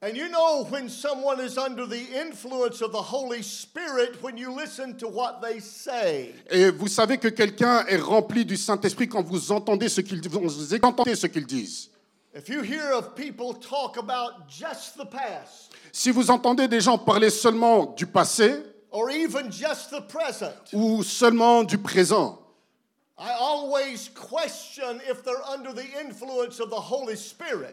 [0.00, 4.54] And you know when someone is under the influence of the Holy Spirit when you
[4.54, 6.34] listen to what they say.
[6.48, 10.74] Et vous savez que quelqu'un est rempli du Saint-Esprit quand vous entendez ce qu'ils vous
[10.84, 11.90] entendez ce qu'ils disent.
[12.32, 16.96] If you hear of people talk about just the past Si vous entendez des gens
[16.96, 18.62] parler seulement du passé
[18.92, 22.38] or even just the present, ou seulement du présent,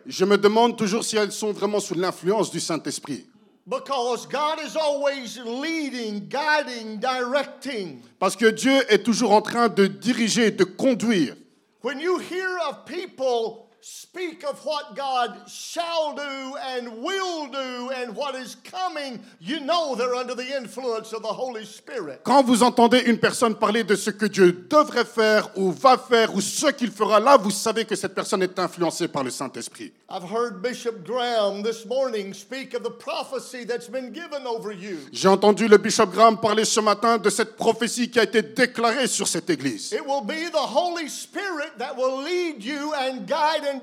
[0.07, 3.25] je me demande toujours si elles sont vraiment sous l'influence du Saint-Esprit.
[3.67, 8.01] because God is always leading, guiding, directing.
[8.19, 11.35] Parce que Dieu est toujours en train de diriger, de conduire.
[11.81, 18.15] When you hear of people speak of what God shall do and will do and
[18.15, 22.21] what is coming, you know they're under the influence of the Holy Spirit.
[22.23, 26.33] Quand vous entendez une personne parler de ce que Dieu devrait faire ou va faire
[26.33, 29.93] ou ce qu'il fera, là, vous savez que cette personne est influencée par le Saint-Esprit.
[30.09, 34.97] I've heard Bishop Graham this morning speak of the prophecy that's been given over you.
[35.11, 39.07] J'ai entendu le bishop Graham parler ce matin de cette prophétie qui a été déclarée
[39.07, 39.91] sur cette église.
[39.91, 43.74] It will be the Holy Spirit that will lead you and guide and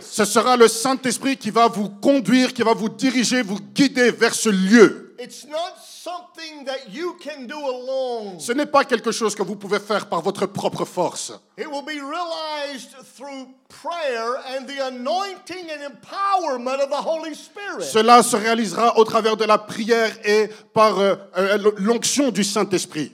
[0.00, 4.34] Ce sera le Saint-Esprit qui va vous conduire, qui va vous diriger, vous guider vers
[4.34, 5.08] ce lieu.
[5.20, 8.38] It's not something that you can do alone.
[8.38, 11.32] Ce n'est pas quelque chose que vous pouvez faire par votre propre force.
[11.58, 17.82] It will be realized through prayer and the anointing and empowerment of the Holy Spirit.
[17.82, 23.12] Cela se réalisera au travers de la prière et par euh, euh, l'onction du Saint-Esprit.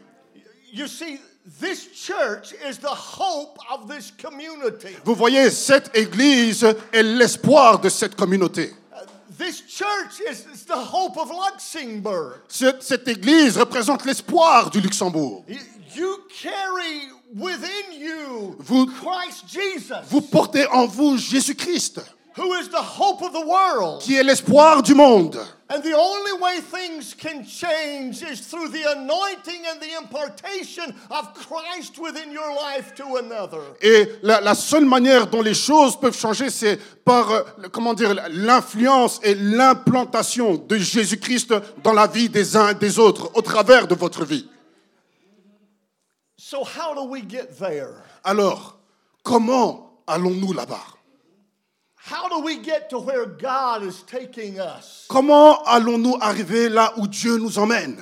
[0.75, 1.19] You see,
[1.61, 4.97] this church is the hope of this community.
[5.05, 8.73] Vous voyez, cette église est l'espoir de cette communauté.
[9.37, 12.35] This church is, is the hope of Luxembourg.
[12.49, 15.45] Cette, cette église représente l'espoir du Luxembourg.
[15.49, 15.59] You-
[15.97, 22.01] You carry within you Vous- Christ Jesus, Vous portez en vous Jésus-Christ,
[22.37, 24.03] who is the hope of the world.
[24.03, 25.39] qui est l'espoir du monde.
[25.71, 31.33] And the only way things can change is through the anointing and the impartation of
[31.35, 33.63] Christ within your life to another.
[33.81, 37.43] Et la, la seule manière dont les choses peuvent changer, c'est par, euh,
[37.73, 43.31] comment dire, l'influence et l'implantation de Jésus-Christ dans la vie des uns et des autres,
[43.35, 44.49] au travers de votre vie.
[46.37, 48.03] So, how do we get there?
[48.23, 48.79] Alors,
[49.23, 50.94] comment allons-nous là-bas?
[52.07, 55.07] How do we get to where God is taking us?
[55.09, 57.97] Comment allons-nous arriver là où Dieu nous emmène?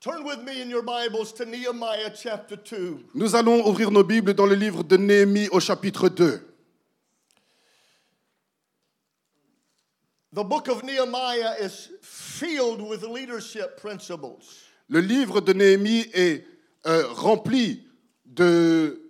[0.00, 3.08] Turn with me in your Bibles to Nehemiah chapter 2.
[3.12, 6.40] Nous allons ouvrir nos Bibles dans le livre de Néhémie au chapitre 2.
[10.32, 14.46] The book of Nehemiah is filled with leadership principles.
[14.88, 16.44] Le livre de Néhémie est
[16.86, 17.82] euh, rempli
[18.24, 19.00] de,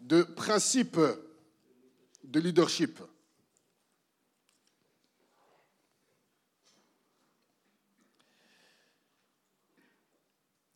[0.00, 0.98] de principes
[2.36, 2.98] de leadership.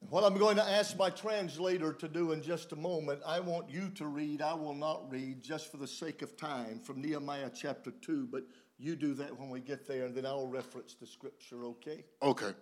[0.08, 3.70] What I'm going to ask my translator to do in just a moment, I want
[3.70, 4.42] you to read.
[4.42, 8.42] I will not read just for the sake of time from Nehemiah chapter 2, but
[8.78, 12.04] you do that when we get there, and then I'll reference the scripture, okay?
[12.22, 12.54] Ok.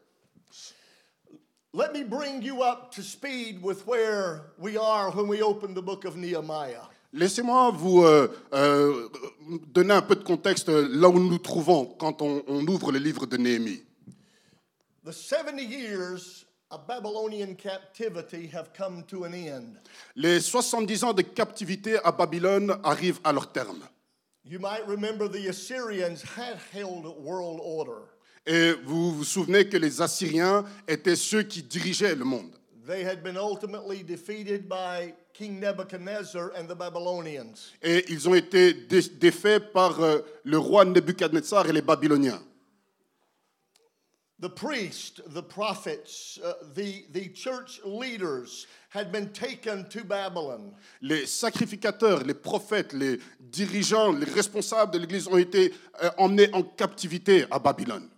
[1.72, 5.82] Let me bring you up to speed with where we are when we open the
[5.82, 6.82] book of Nehemiah.
[7.12, 9.08] Laissez-moi vous euh, euh,
[9.68, 12.98] donner un peu de contexte là où nous nous trouvons quand on, on ouvre le
[12.98, 13.82] livre de Néhémie.
[15.04, 19.78] The 70 years of Babylonian captivity have come to an end.
[20.16, 23.82] Les 70 ans de captivité à Babylone arrivent à leur terme.
[24.44, 28.02] You might remember the Assyrians had held world order.
[28.46, 32.50] Et vous vous souvenez que les Assyriens étaient ceux qui dirigeaient le monde.
[32.86, 37.70] They had been ultimately defeated by King Nebuchadnezzar and the Babylonians.
[37.80, 42.42] Et ils ont été dé- défaits par euh, le roi Nebuchadnezzar et les Babyloniens.
[44.40, 50.72] The priests, the prophets, uh, the, the church leaders had been taken to Babylon.
[51.02, 55.72] Les sacrificateurs, les prophètes, les dirigeants, les responsables de l'Église ont été
[56.02, 58.08] euh, emmenés en captivité à Babylone.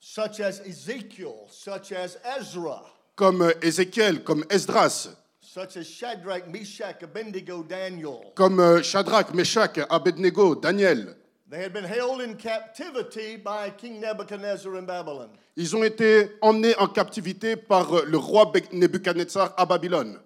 [0.00, 2.84] such as Ezekiel, such as Ezra,
[3.16, 5.08] Comme euh, Ézéchiel, comme Esdras,
[5.54, 8.32] such as Shadrach, Meshach, Abednego, Daniel.
[8.34, 11.14] comme Shadrach, Meshach, Abednego, Daniel.
[11.48, 15.30] They had been held in captivity by King Nebuchadnezzar in Babylon.
[15.56, 20.18] Ils ont été emmenés en captivité par euh, le roi Nebuchadnezzar à Babylone.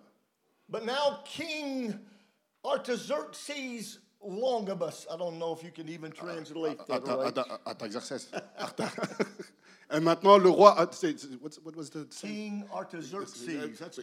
[0.67, 1.95] But now King
[2.65, 7.37] Artaxerxes Longibus, I don't know if you can even translate that right?
[9.91, 13.47] Et maintenant, le roi, what was the- King Artaxerxes.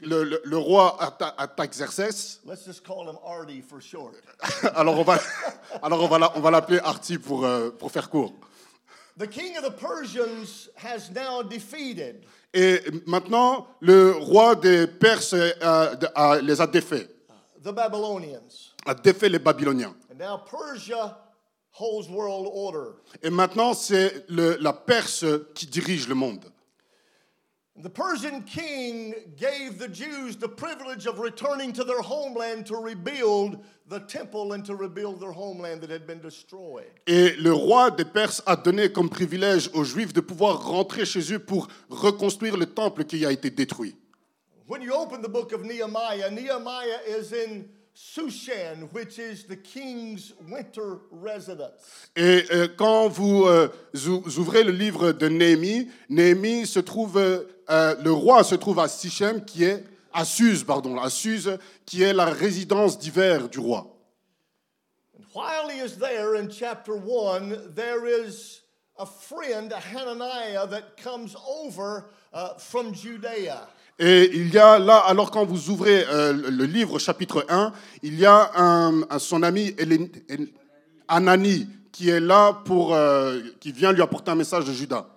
[0.02, 2.40] Le, le- le roi Arta- Artaxerxès.
[2.44, 4.16] Let's just call him Artie for short.
[4.76, 5.20] Alors on va,
[5.84, 8.34] alors on va, la- on va l'appeler Arti pour, euh, pour faire court.
[9.18, 15.96] The king of the Persians has now defeated Et maintenant, le roi des Perses euh,
[16.16, 17.10] a- les a défaits,
[17.64, 18.74] the Babylonians.
[18.88, 19.94] a défait les Babyloniens.
[20.12, 21.16] And now Persia.
[23.22, 26.46] Et maintenant, c'est la Perse qui dirige le monde.
[27.78, 33.60] The Persian king gave the Jews the privilege of returning to their homeland to rebuild
[33.90, 36.88] the temple and to rebuild their homeland that had been destroyed.
[37.06, 41.34] Et le roi des Perses a donné comme privilège aux Juifs de pouvoir rentrer chez
[41.34, 43.98] eux pour reconstruire le temple qui a été détruit.
[44.68, 50.34] When you open the book of Nehemiah, Nehemiah is in Sushan, which is the king's
[50.50, 52.10] winter residence.
[52.18, 53.70] Et euh, quand vous, euh,
[54.38, 58.90] ouvrez le livre de Néhémie, Néhémie se trouve, euh, euh, le roi se trouve à
[58.90, 63.88] Sichem, qui est à Suse, pardon, à Suse, qui est la résidence d'hiver du roi.
[65.18, 68.62] And while he is there in chapter 1, there is
[68.98, 73.68] a friend, Hananiah, that comes over uh, from Judea.
[73.98, 77.72] Et il y a là, alors quand vous ouvrez euh, le livre chapitre 1,
[78.04, 80.50] il y a un, un- son ami Hélène- Hélène-
[81.08, 85.08] Anani qui est là pour, euh, qui vient lui apporter un message de Judas.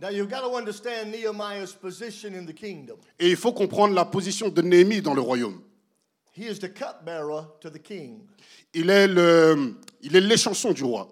[0.00, 2.96] Now you've got to understand Nehemiah's position in the kingdom.
[3.18, 5.60] Et il faut comprendre la position de Néhémie dans le royaume.
[6.36, 8.20] He is the cupbearer to the king.
[8.74, 11.08] Il est le, il est l'échanson du roi.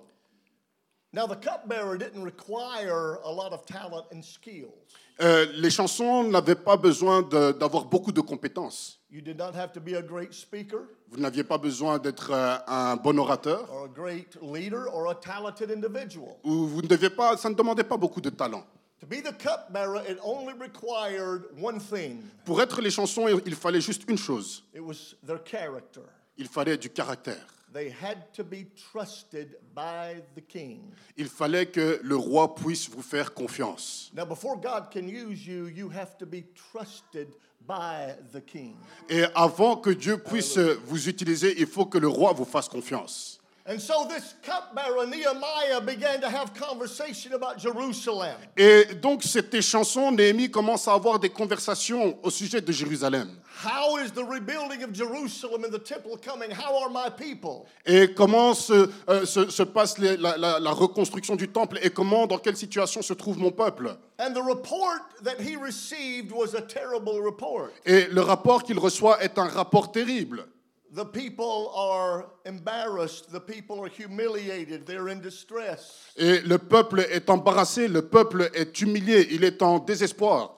[5.22, 8.98] Euh, les chansons n'avaient pas besoin d'avoir beaucoup de compétences.
[9.10, 10.80] You did not have to be a great speaker
[11.10, 13.69] Vous n'aviez pas besoin d'être euh, un bon orateur.
[13.70, 16.36] or a great leader or a talented individual.
[16.44, 18.64] Ou vous ne deviez pas, ça ne demandait pas beaucoup de talent.
[19.00, 22.22] To be the cupbearer, it only required one thing.
[22.44, 24.64] Pour être les chansons, il il fallait juste une chose.
[24.74, 26.02] It was their character.
[26.38, 27.44] Il fallait du caractère.
[27.72, 30.92] They had to be trusted by the king.
[31.16, 34.10] Il fallait que le roi puisse vous faire confiance.
[34.14, 37.28] Now, before God can use you, you have to be trusted
[37.66, 38.76] by the king.
[39.08, 43.40] Et avant que Dieu puisse vous utiliser, il faut que le roi vous fasse confiance.
[43.64, 48.35] And so this cupbearer, Nehemiah, began to have conversation about Jerusalem.
[48.56, 53.29] Et donc, cette chanson, Néhémie commence à avoir des conversations au sujet de Jérusalem.
[53.64, 56.50] How is the rebuilding of Jerusalem and the temple coming?
[56.50, 57.67] How are my people?
[57.87, 61.91] Et comment se, euh, se- se passe les- la, la- la reconstruction du temple et
[61.91, 63.97] comment, dans quelle situation se trouve mon peuple?
[64.19, 67.70] And the report that he received was a terrible report.
[67.87, 70.47] Et le rapport qu'il reçoit est un rapport terrible.
[70.94, 76.12] The people are embarrassed, the people are humiliated, they're in distress.
[76.19, 80.50] Et le peuple est embarrassé, le peuple est humilié, il est en désespoir.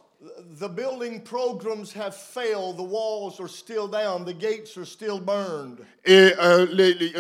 [0.58, 5.78] The building programs have failed, the walls are still down, the gates are still burned.
[6.04, 7.12] Et euh, les- les-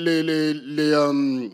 [0.00, 1.48] les- les- les- euh,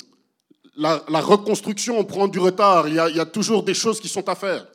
[0.77, 4.01] la, la reconstruction prend du retard, il y, a, il y a toujours des choses
[4.01, 4.67] qui sont à faire.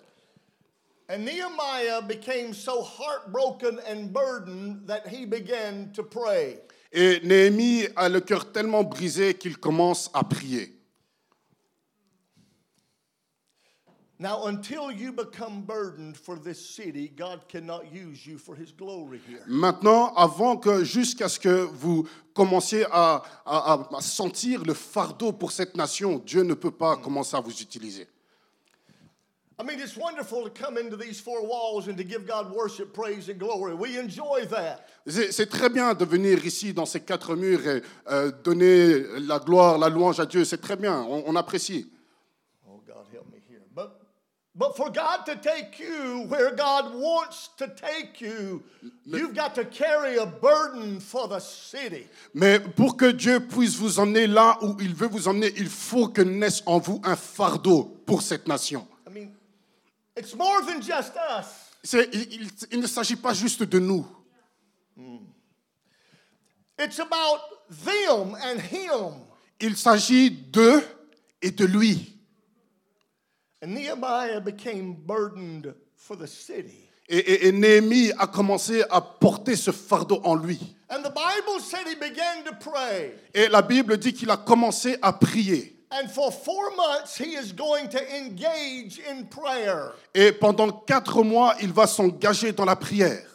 [1.09, 6.59] And Nehemiah became so heartbroken and burdened that he began to pray.
[6.91, 10.73] Et Néhémie a le cœur tellement brisé qu'il commence à prier.
[14.19, 19.19] Now, until you become burdened for this city, God cannot use you for his glory
[19.29, 19.43] here.
[19.47, 25.31] Maintenant, avant que, jusqu'à ce que vous commenciez à, à- à- à sentir le fardeau
[25.33, 28.07] pour cette nation, Dieu ne peut pas commencer à vous utiliser.
[29.59, 32.93] I mean, it's wonderful to come into these four walls and to give God worship,
[32.93, 33.73] praise, and glory.
[33.73, 34.87] We enjoy that.
[35.07, 39.79] C'est très bien de venir ici dans ces quatre murs et euh, donner la gloire,
[39.79, 40.45] la louange à Dieu.
[40.45, 41.87] C'est très bien, on, on apprécie.
[42.69, 43.63] Oh, God, help me here.
[43.73, 43.99] But,
[44.53, 48.61] but for God to take you where God wants to take you,
[49.05, 52.05] you've got to carry a burden for the city.
[52.35, 56.09] Mais pour que Dieu puisse vous emmener là où il veut vous emmener, il faut
[56.09, 58.85] que naisse en vous un fardeau pour cette nation.
[60.17, 61.45] It's more than just us.
[61.93, 64.05] Il- il- il ne s'agit pas juste de nous.
[66.79, 67.39] It's about
[67.85, 69.21] them and him.
[69.59, 70.83] Il s'agit d'eux
[71.41, 72.13] et de lui.
[73.63, 76.83] And Nehemiah became burdened for the city.
[77.09, 80.59] Et, et- et Néhémie a commencé à porter ce fardeau en lui.
[80.89, 83.13] And the Bible said he began to pray.
[83.33, 85.76] Et la Bible dit qu'il a commencé à prier.
[85.89, 89.93] And for four months, he is going to engage in prayer.
[90.13, 93.25] Et pendant quatre mois, il va s'engager dans la prière.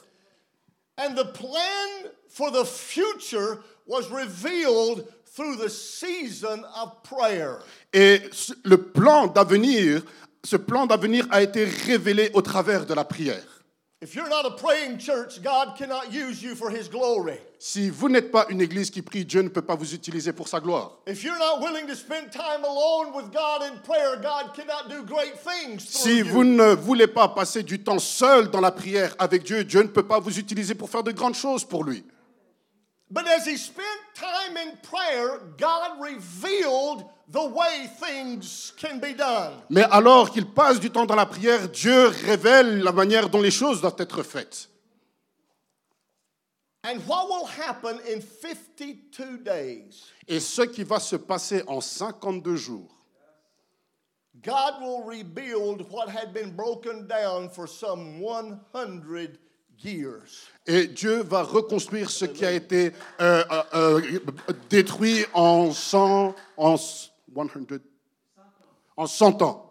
[0.99, 7.61] And the plan for the future was revealed through the season of prayer.
[7.95, 8.21] Et
[8.65, 10.03] le plan d'avenir
[10.45, 13.62] ce plan d'avenir a été révélé au travers de la prière.
[14.03, 17.39] If you're not a praying church, God cannot use you for His glory.
[17.61, 20.49] Si vous n'êtes pas une église qui prie, Dieu ne peut pas vous utiliser pour
[20.49, 20.99] sa gloire.
[21.07, 25.05] If you're not willing to spend time alone with God in prayer, God cannot do
[25.05, 26.25] great things through Si you.
[26.25, 29.89] vous ne voulez pas passer du temps seul dans la prière avec Dieu, Dieu ne
[29.89, 32.03] peut pas vous utiliser pour faire de grandes choses pour lui.
[33.09, 39.55] But as he spent time in prayer, God revealed the way things can be done.
[39.71, 43.51] Mais alors qu'il passe du temps dans la prière, Dieu révèle la manière dont les
[43.51, 44.69] choses doivent être faites.
[46.85, 50.03] And what will happen in 52 days?
[50.27, 52.91] Et ce qui va se passer en 52 jours,
[54.43, 59.39] God will rebuild what had been broken down for some 100
[59.79, 60.49] years.
[60.67, 64.01] et Dieu va reconstruire ce qui a été euh, euh, euh,
[64.71, 66.77] détruit en 100, en
[67.35, 67.81] 100,
[68.97, 69.69] en 100 ans.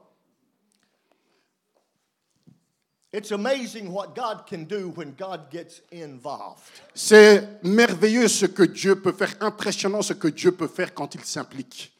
[3.13, 6.61] It's amazing what God can do when God gets involved.
[6.95, 11.25] C'est merveilleux ce que Dieu peut faire, impressionnant ce que Dieu peut faire quand il
[11.25, 11.91] s'implique.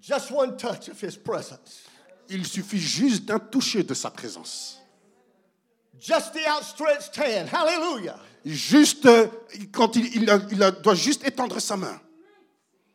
[0.00, 1.84] Just one touch of His presence,
[2.28, 4.80] Il suffit juste d'un toucher de sa présence.
[5.98, 7.48] just the outstretched hand.
[7.48, 8.18] Hallelujah.
[8.44, 9.08] Juste
[9.72, 10.24] quand il,
[10.82, 12.00] doit juste étendre sa main.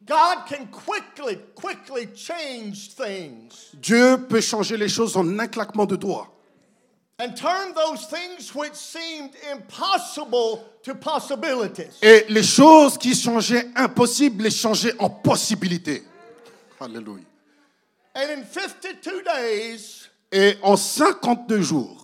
[0.05, 5.96] God can quickly, quickly change things Dieu peut changer les choses en un claquement de
[5.96, 6.27] doigts
[7.20, 12.00] and turn those things which seemed impossible to possibilities.
[12.01, 16.03] et les choses qui changeaient impossibles les changer en possibilités.
[16.79, 17.24] Alléluia.
[18.15, 22.00] And in 52 days, Et en 52 jours,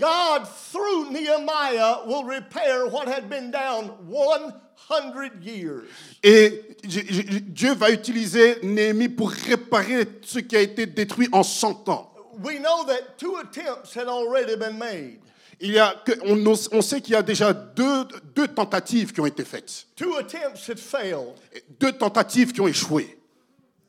[0.00, 5.84] God, through Nehemiah, will repair what had been down 100 years.
[6.22, 12.06] et Dieu va utiliser Néhémie pour réparer ce qui a été détruit en 100 ans.
[12.42, 15.18] We know that two attempts had already been made.
[15.60, 16.42] Il y a on,
[16.72, 20.66] on sait qu'il y a déjà deux, deux tentatives qui ont été faites, Two attempts
[20.70, 21.34] had failed.
[21.78, 23.18] deux tentatives qui ont échoué.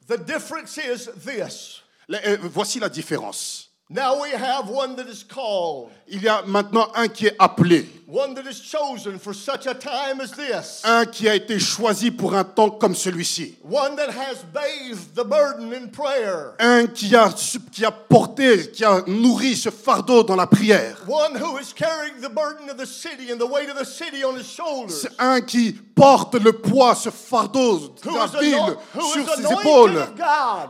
[0.10, 1.82] The difference is this.
[2.10, 3.71] Là, euh, voici la différence.
[3.94, 7.86] Now we have one that is called, Il y a maintenant un qui est appelé,
[8.08, 12.10] one that is chosen for such a time as this, un qui a été choisi
[12.10, 17.14] pour un temps comme celui-ci, one that has bathed the burden in prayer, un qui
[17.14, 17.34] a,
[17.70, 22.16] qui a porté, qui a nourri ce fardeau dans la prière, one who is carrying
[22.22, 25.20] the burden of the city and the weight of the city on his shoulders, C'est
[25.20, 30.08] un qui porte le poids, ce fardeau de la ville sur ses épaules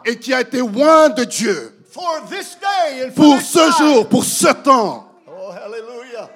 [0.08, 3.60] et qui a été loin de Dieu for this day and for pour this ce
[3.60, 3.72] time.
[3.78, 5.08] jour, pour ce temps.
[5.28, 6.30] Oh, hallelujah.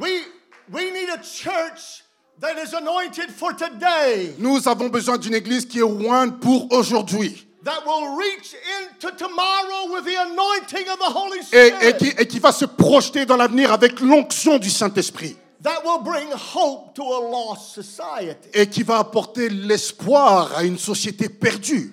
[0.00, 0.22] We,
[0.70, 2.02] we need a church
[2.40, 7.46] that is anointed for today, Nous avons besoin d'une église qui est loin pour aujourd'hui
[7.64, 12.12] that will reach into tomorrow with the anointing of the Holy et, Spirit, et qui,
[12.18, 16.92] et qui va se projeter dans l'avenir avec l'onction du Saint-Esprit that will bring hope
[16.94, 18.48] to a lost society.
[18.52, 21.92] et qui va apporter l'espoir à une société perdue.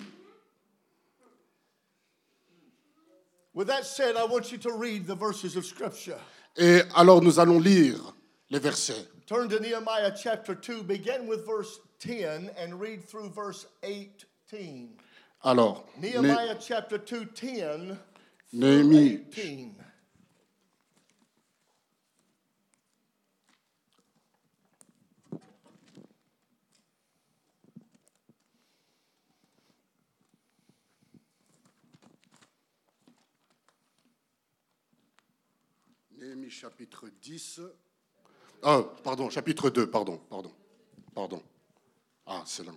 [3.54, 6.18] With that said, I want you to read the verses of Scripture.
[6.56, 8.00] Et alors nous allons lire
[8.50, 9.06] les versets.
[9.26, 14.90] Turn to Nehemiah chapter 2, begin with verse 10 and read through verse 18.
[15.44, 17.96] Alors, Né- Nehemiah chapter 2, 10
[18.52, 19.74] Néhémie 18.
[36.48, 37.60] Chapitre 10.
[38.62, 40.52] Ah, pardon, chapitre 2, pardon, pardon,
[41.12, 41.42] pardon.
[42.24, 42.72] Ah, c'est là.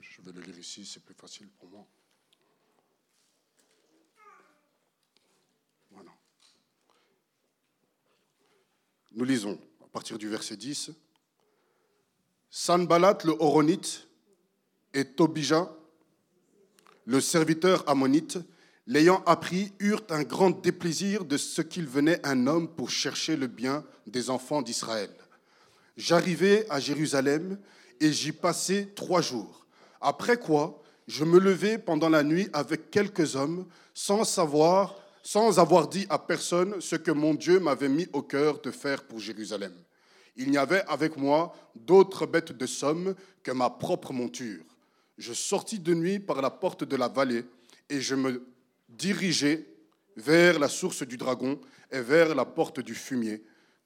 [0.00, 1.86] Je vais le lire ici, c'est plus facile pour moi.
[5.92, 6.10] Voilà.
[9.12, 10.90] Nous lisons à partir du verset 10.
[12.50, 14.08] Sanballat le Horonite
[14.92, 15.72] et Tobija,
[17.04, 18.38] le serviteur ammonite,
[18.86, 23.46] l'ayant appris, eurent un grand déplaisir de ce qu'il venait un homme pour chercher le
[23.46, 25.10] bien des enfants d'Israël.
[25.96, 27.58] J'arrivai à Jérusalem
[28.00, 29.64] et j'y passai trois jours.
[30.00, 35.88] Après quoi, je me levai pendant la nuit avec quelques hommes, sans savoir, sans avoir
[35.88, 39.72] dit à personne ce que mon Dieu m'avait mis au cœur de faire pour Jérusalem.
[40.36, 44.64] Il n'y avait avec moi d'autres bêtes de somme que ma propre monture.
[45.16, 47.44] Je sortis de nuit par la porte de la vallée
[47.88, 48.44] et je me
[48.96, 49.66] dirigeai
[50.16, 51.60] vers la source du dragon
[51.90, 53.42] et vers la porte du fumier.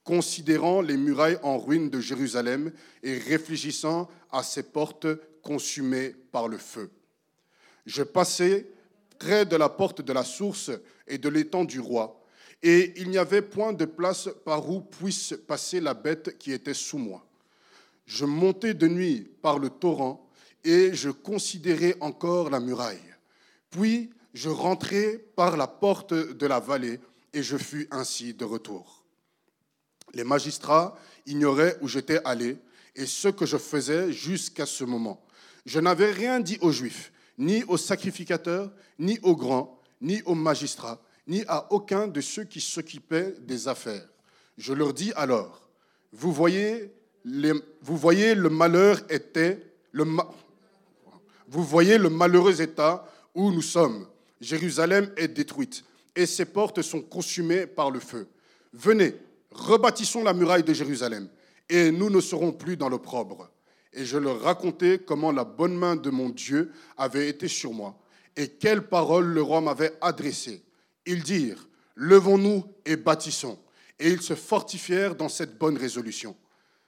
[0.09, 2.73] considérant les murailles en ruine de Jérusalem
[3.03, 5.07] et réfléchissant à ses portes
[5.43, 6.91] consumées par le feu.
[7.85, 8.71] Je passais
[9.19, 10.71] près de la porte de la source
[11.07, 12.25] et de l'étang du roi,
[12.62, 16.73] et il n'y avait point de place par où puisse passer la bête qui était
[16.73, 17.23] sous moi.
[18.07, 20.27] Je montais de nuit par le torrent,
[20.65, 23.15] et je considérais encore la muraille.
[23.69, 27.00] Puis je rentrai par la porte de la vallée,
[27.32, 29.04] et je fus ainsi de retour.
[30.14, 32.56] Les magistrats ignoraient où j'étais allé
[32.97, 35.25] et ce que je faisais jusqu'à ce moment.
[35.66, 41.00] Je n'avais rien dit aux Juifs, ni aux sacrificateurs, ni aux grands, ni aux magistrats,
[41.26, 44.08] ni à aucun de ceux qui s'occupaient des affaires.
[44.56, 45.68] Je leur dis alors,
[46.12, 46.92] vous voyez,
[47.82, 54.08] vous voyez le malheur était, vous voyez le malheureux état où nous sommes.
[54.40, 58.28] Jérusalem est détruite et ses portes sont consumées par le feu.
[58.73, 59.14] Venez,
[59.50, 61.28] rebâtissons la muraille de Jérusalem
[61.68, 63.50] et nous ne serons plus dans l'opprobre.
[63.92, 67.99] Et je leur racontai comment la bonne main de mon Dieu avait été sur moi
[68.37, 70.62] et quelles paroles le roi m'avait adressées.
[71.07, 73.59] Ils dirent, levons-nous et bâtissons.
[73.99, 76.37] Et ils se fortifièrent dans cette bonne résolution.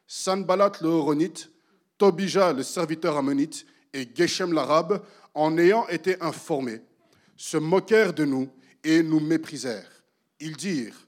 [0.06, 1.50] Sanballat le Horonite,
[1.98, 5.04] Tobija le serviteur ammonite et Geshem l'arabe,
[5.34, 6.80] en ayant été informés,
[7.40, 8.50] se moquèrent de nous
[8.84, 10.04] et nous méprisèrent.
[10.40, 11.06] Ils dirent,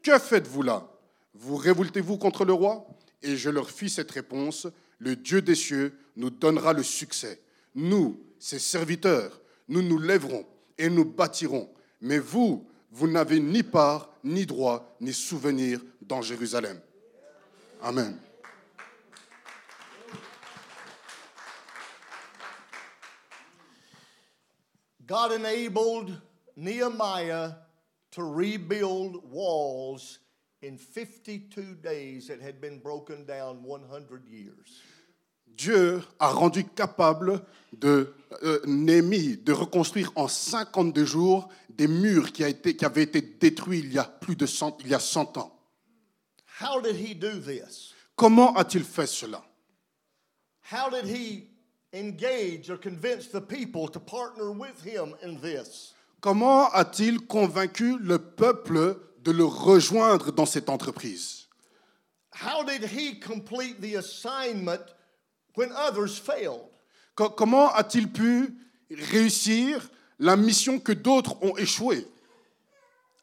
[0.00, 0.88] Que faites-vous là?
[1.34, 2.86] Vous révoltez-vous contre le roi?
[3.20, 4.68] Et je leur fis cette réponse,
[5.00, 7.40] Le Dieu des cieux nous donnera le succès.
[7.74, 10.46] Nous, ses serviteurs, nous nous lèverons
[10.78, 11.68] et nous bâtirons.
[12.00, 16.78] Mais vous, vous n'avez ni part, ni droit, ni souvenir dans Jérusalem.
[17.82, 18.16] Amen.
[25.12, 26.10] God enabled
[26.56, 27.50] Nehemiah
[28.12, 30.20] to rebuild walls
[30.62, 34.80] in 52 days that had been broken down 100 years.
[35.54, 37.42] Dieu a rendu capable
[37.78, 43.02] de euh, Néhémie de reconstruire en 52 jours des murs qui, a été, qui avaient
[43.02, 45.54] été détruits il y a plus de 100, il y a 100 ans.
[46.58, 47.92] How did he do this?
[48.16, 49.44] Comment a-t-il fait cela?
[50.72, 51.51] How did he
[51.92, 55.94] engage or convince the people to partner with him in this?
[56.20, 61.46] Comment a-t-il convaincu le peuple de le rejoindre dans cette entreprise?
[62.34, 64.80] How did he complete the assignment
[65.54, 66.70] when others failed?
[67.16, 68.54] Co- Comment a-t-il pu
[68.90, 72.06] réussir la mission que d'autres ont échoué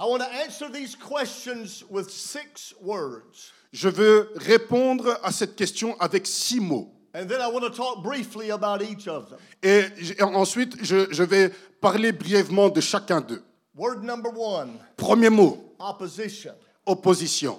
[0.02, 3.52] I want to answer these questions with six words.
[3.74, 6.94] Je veux répondre à cette question avec six mots.
[7.14, 9.40] And then I want to talk briefly about each of them.
[9.64, 11.50] Et ensuite, je, je vais
[11.82, 13.42] parler brièvement de chacun d'eux.
[13.76, 16.54] Word number one Premier mot, opposition.
[16.86, 17.58] opposition.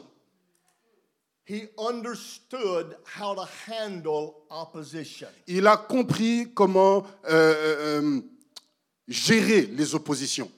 [1.44, 5.26] He understood how to handle opposition.
[5.48, 8.20] Il a compris comment euh, euh,
[9.08, 10.48] gérer les oppositions.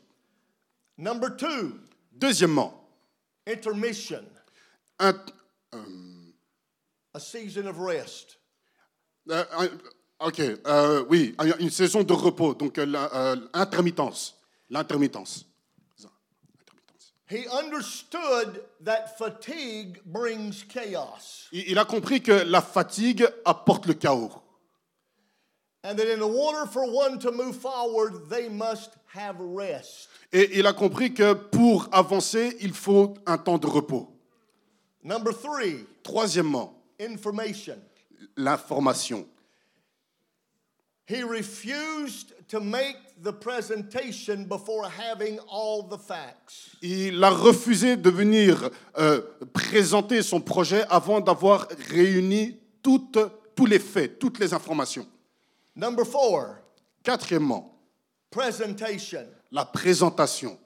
[0.98, 1.78] Number two,
[2.14, 2.74] Deuxièmement,
[3.46, 4.22] intermission,
[5.00, 5.14] un-
[7.14, 8.37] a season of rest.
[9.30, 9.44] Euh,
[10.20, 14.37] ok, euh, oui, une saison de repos, donc euh, l'intermittence.
[14.70, 15.46] L'intermittence.
[16.58, 17.14] Intermittence.
[17.28, 21.48] He understood that fatigue brings chaos.
[21.52, 24.42] Il il a compris que la fatigue apporte le chaos.
[25.85, 30.08] And that in order for one to move forward, they must have rest.
[30.32, 34.08] Et il a compris que pour avancer, il faut un temps de repos.
[35.02, 37.76] Number three, Troisièmement, information.
[38.37, 39.27] L'information.
[41.07, 46.77] He refused to make the presentation before having all the facts.
[46.81, 49.21] Il a refusé de venir euh,
[49.53, 53.18] présenter son projet avant d'avoir réuni toutes,
[53.57, 55.07] tous les faits, toutes les informations.
[55.75, 56.57] Number four,
[57.03, 57.75] Quatrièmement,
[58.31, 59.27] presentation.
[59.51, 60.57] la présentation.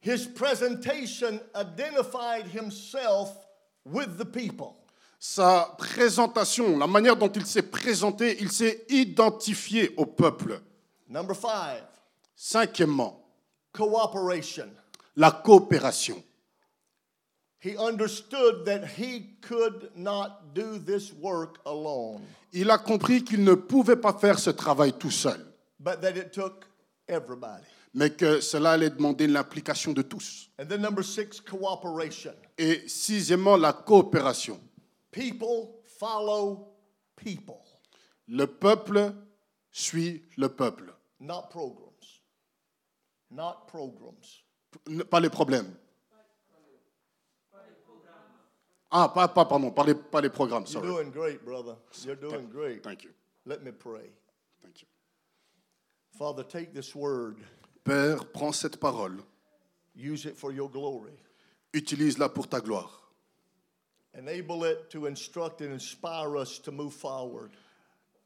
[0.00, 3.36] His presentation identified himself
[3.84, 4.76] with the people.
[5.24, 10.60] Sa présentation, la manière dont il s'est présenté, il s'est identifié au peuple.
[11.08, 11.84] Number five,
[12.34, 13.22] Cinquièmement,
[13.72, 14.68] cooperation.
[15.14, 16.20] la coopération.
[17.60, 23.54] He understood that he could not do this work alone, Il a compris qu'il ne
[23.54, 25.38] pouvait pas faire ce travail tout seul,
[25.78, 26.64] but that it took
[27.06, 27.62] everybody.
[27.94, 30.50] mais que cela allait demander l'implication de tous.
[30.58, 32.34] And then number six, cooperation.
[32.58, 34.58] Et sixièmement, la coopération.
[35.12, 36.74] People follow
[37.16, 37.60] people,
[38.28, 39.12] Le peuple
[39.70, 41.88] suit le peuple, not programs.
[43.30, 44.42] Not programs.
[45.10, 45.74] Pas les problèmes.
[48.90, 50.88] Ah, pas, pas, pardon, pas les, pas les programmes, You're sorry.
[50.88, 51.76] doing great, brother.
[52.04, 52.82] You're doing great.
[52.82, 53.10] Thank you.
[53.46, 54.10] Let me pray.
[54.62, 54.88] Thank you.
[56.18, 57.36] Father, take this word,
[57.84, 59.22] Père, prends cette parole,
[59.94, 61.12] use it for your glory.
[61.74, 63.01] utilise-la pour ta gloire.
[64.16, 67.50] Enable it to instruct and inspire us to move forward.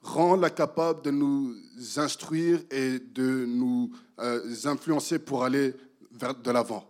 [0.02, 1.54] Rends-la capable de nous
[1.96, 5.74] instruire et de nous euh, influencer pour aller
[6.10, 6.84] vers de l'avant.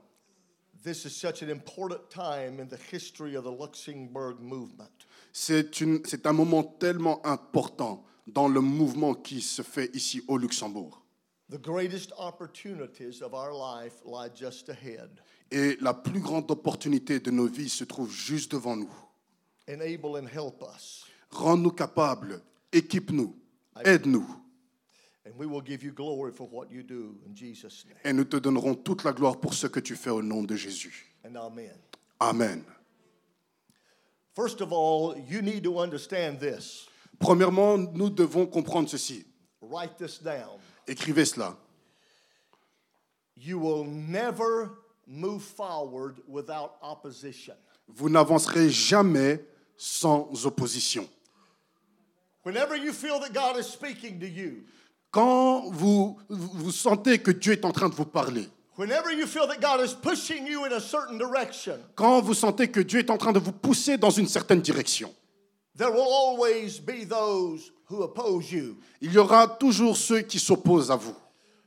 [0.82, 4.88] This is such an important time in the history of the Luxembourg movement.
[5.32, 10.38] C'est une- c'est un moment tellement important dans le mouvement qui se fait ici au
[10.38, 11.02] Luxembourg.
[11.50, 15.10] The greatest opportunities of our life lie just ahead.
[15.50, 18.90] Et la plus grande opportunité de nos vies se trouve juste devant nous.
[19.68, 22.40] Enable and help us, Rends-nous capables,
[22.72, 23.34] équipe-nous,
[23.84, 24.26] aide-nous.
[25.24, 27.96] and we will give you glory for what you do in Jesus' name.
[28.04, 30.54] Et nous te donnerons toute la gloire pour ce que tu fais au nom de
[30.56, 31.12] Jésus.
[31.24, 31.74] And amen.
[32.20, 32.64] Amen.
[34.34, 36.86] First of all, you need to understand this.
[37.18, 39.24] Premièrement, nous devons comprendre ceci.
[39.60, 40.58] Write this down.
[40.86, 41.56] Écrivez cela.
[43.36, 44.70] You will never
[45.06, 47.54] move forward without opposition.
[47.88, 49.40] Vous n'avancerez jamais
[49.76, 51.08] sans opposition.
[52.44, 54.64] Whenever you feel that God is speaking to you,
[55.10, 59.46] Quand vous, vous sentez que Dieu est en train de vous parler, whenever you feel
[59.46, 63.10] that God is pushing you in a certain direction, quand vous sentez que Dieu est
[63.10, 65.12] en train de vous pousser dans une certaine direction,
[65.76, 68.76] there will always be those who oppose you.
[69.00, 71.14] il y aura toujours ceux qui s'opposent à vous.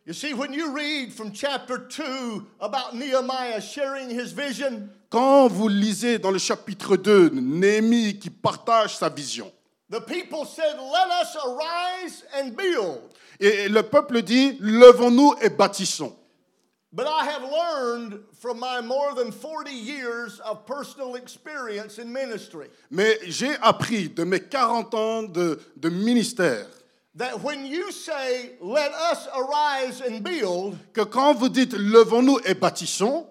[0.10, 5.68] You see, when you read from chapter 2 about Nehemiah sharing his vision, Quand vous
[5.68, 9.52] lisez dans le chapitre 2, Néhémie qui partage sa vision,
[9.92, 13.02] the people said, Let us arise and build.
[13.40, 16.16] et le peuple dit, levons-nous et bâtissons.
[16.92, 22.66] But I have learned from my more than 40 years of personal experience in ministry
[22.90, 26.66] Mais j'ai appris de mes 40 ans de, de ministère
[27.20, 32.56] that when you say, Let us arise and build, que quand vous dites levons-nous et
[32.56, 33.28] bâtissons,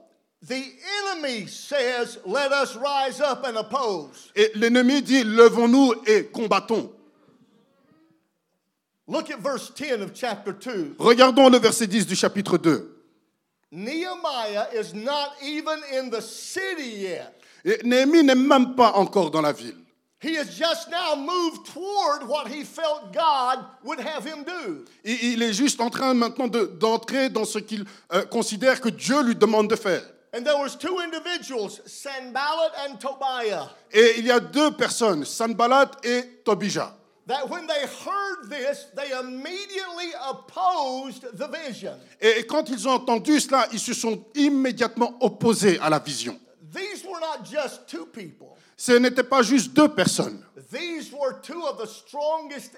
[0.46, 0.62] the
[1.10, 4.30] enemy says, Let us rise up and oppose.
[4.36, 6.90] et l'ennemi dit levons-nous et combattons.
[9.08, 10.96] Look at verse 10 of chapter 2.
[10.98, 12.94] Regardons le verset 10 du chapitre 2.
[13.70, 17.34] Nehemiah is not even in the city yet.
[17.64, 19.77] Et Néhémie n'est même pas encore dans la ville.
[20.20, 24.84] He has just now moved toward what he felt God would have him do.
[25.04, 28.88] Il, il est juste en train maintenant de- d'entrer dans ce qu'il euh, considère que
[28.88, 30.02] Dieu lui demande de faire.
[30.34, 35.92] And there was two individuals, Sanballat and Tobiah, Et il y a deux personnes, Sanballat
[36.02, 36.92] et Tobija.
[37.26, 41.92] that when they heard this, they immediately opposed the vision.
[42.20, 46.38] Et quand ils ont entendu cela, ils se sont immédiatement opposés à la vision.
[46.74, 48.56] These were not just two people.
[48.80, 52.72] Ce n'était pas juste deux personnes, These were two of the strongest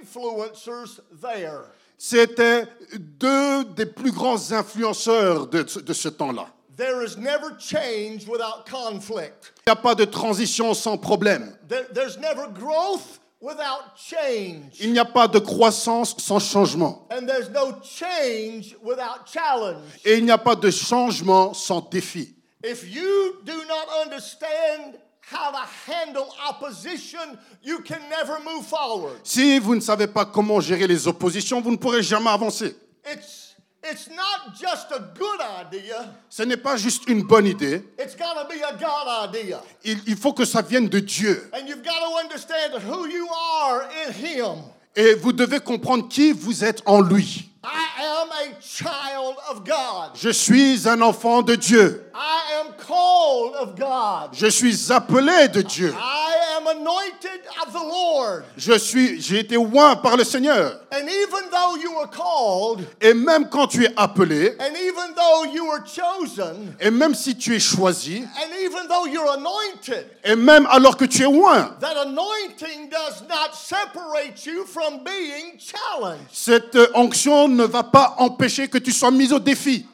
[0.00, 1.66] influencers there.
[1.96, 2.66] c'était
[2.98, 6.48] deux des plus grands influenceurs de, ce- de ce temps-là.
[6.76, 9.52] There is never change without conflict.
[9.66, 11.56] Il n'y a pas de transition sans problème.
[11.68, 14.72] There- there's never growth without change.
[14.80, 17.06] Il n'y a pas de croissance sans changement.
[17.12, 19.84] And there's no change without challenge.
[20.04, 22.34] Et il n'y a pas de changement sans défi.
[22.64, 24.98] If you do not understand
[25.30, 29.18] how to handle opposition, you can never move forward.
[29.22, 32.76] Si vous ne savez pas comment gérer les oppositions, vous ne pourrez jamais avancer.
[33.06, 37.82] It's, it's not just a good idea, Ce n'est pas juste une bonne idée.
[37.98, 39.60] it's got to be a God idea.
[39.84, 41.50] Il, il faut que ça vienne de Dieu.
[41.52, 43.26] And you've got to understand who you
[43.62, 44.62] are in Him.
[44.96, 47.50] Et vous devez comprendre qui vous êtes en lui.
[47.64, 50.10] I am a child of God.
[50.14, 52.04] Je suis un enfant de Dieu.
[52.14, 54.30] I am called of God.
[54.32, 55.92] Je suis appelé de Dieu.
[55.96, 58.44] I am anointed of the Lord.
[58.56, 60.80] Je suis, j'ai été oint par le Seigneur.
[60.92, 65.44] And even though you were called, Et même quand tu es appelé, and even though
[65.52, 70.36] you were chosen, et même si tu es choisi, and even though you're anointed, et
[70.36, 76.28] même alors que tu es oint, that anointing does not separate you from being challenged.
[76.30, 79.86] cette onction ne va pas empêcher que tu sois mis au défi.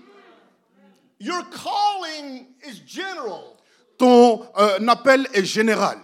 [1.21, 3.57] Your calling is general.
[3.99, 5.99] Ton euh, appel est général.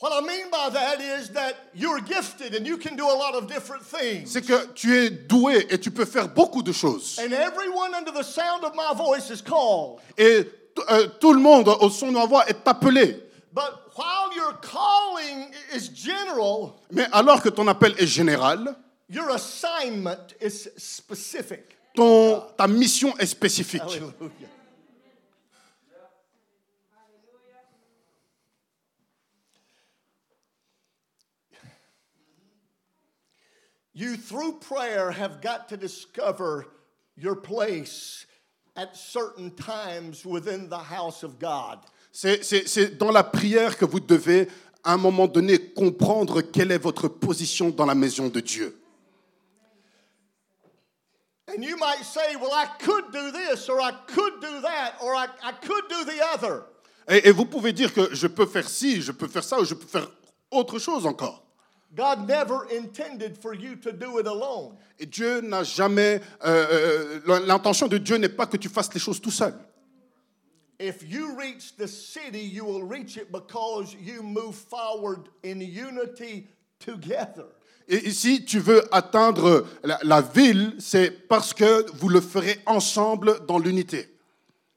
[0.00, 3.34] What I mean by that is that you're gifted and you can do a lot
[3.34, 4.30] of different things.
[4.30, 7.18] C'est que tu es doué et tu peux faire beaucoup de choses.
[7.18, 9.98] And everyone under the sound of my voice is called.
[10.16, 10.48] Et
[10.90, 13.24] euh, tout le monde au son de ma voix est appelé.
[13.52, 18.76] But while your calling is general, Mais alors que ton appel est général,
[19.08, 21.76] Your assignment is specific.
[21.94, 23.82] Ton, ta mission est spécifique.
[33.94, 36.66] You, through prayer, have got to discover
[37.16, 38.26] your place
[38.76, 41.78] at certain times within the house of God.
[42.12, 44.48] C'est dans la prière que vous devez,
[44.84, 48.78] à un moment donné, comprendre quelle est votre position dans la maison de Dieu.
[51.48, 55.14] And you might say, Well, I could do this, or I could do that, or
[55.14, 56.64] I, I could do the other.
[57.08, 59.64] Et, et vous pouvez dire que je peux faire ci, je peux faire ça, ou
[59.64, 60.08] je peux faire
[60.50, 61.42] autre chose encore.
[61.94, 64.76] God never intended for you to do it alone.
[64.98, 66.20] Et Dieu n'a jamais...
[66.44, 69.54] euh, euh, L'intention de Dieu n'est pas que tu fasses les choses tout seul.
[70.78, 76.46] If you reach the city, you will reach it because you move forward in unity
[76.78, 77.46] together.
[77.88, 83.46] Et si tu veux atteindre la, la ville, c'est parce que vous le ferez ensemble
[83.46, 84.14] dans l'unité.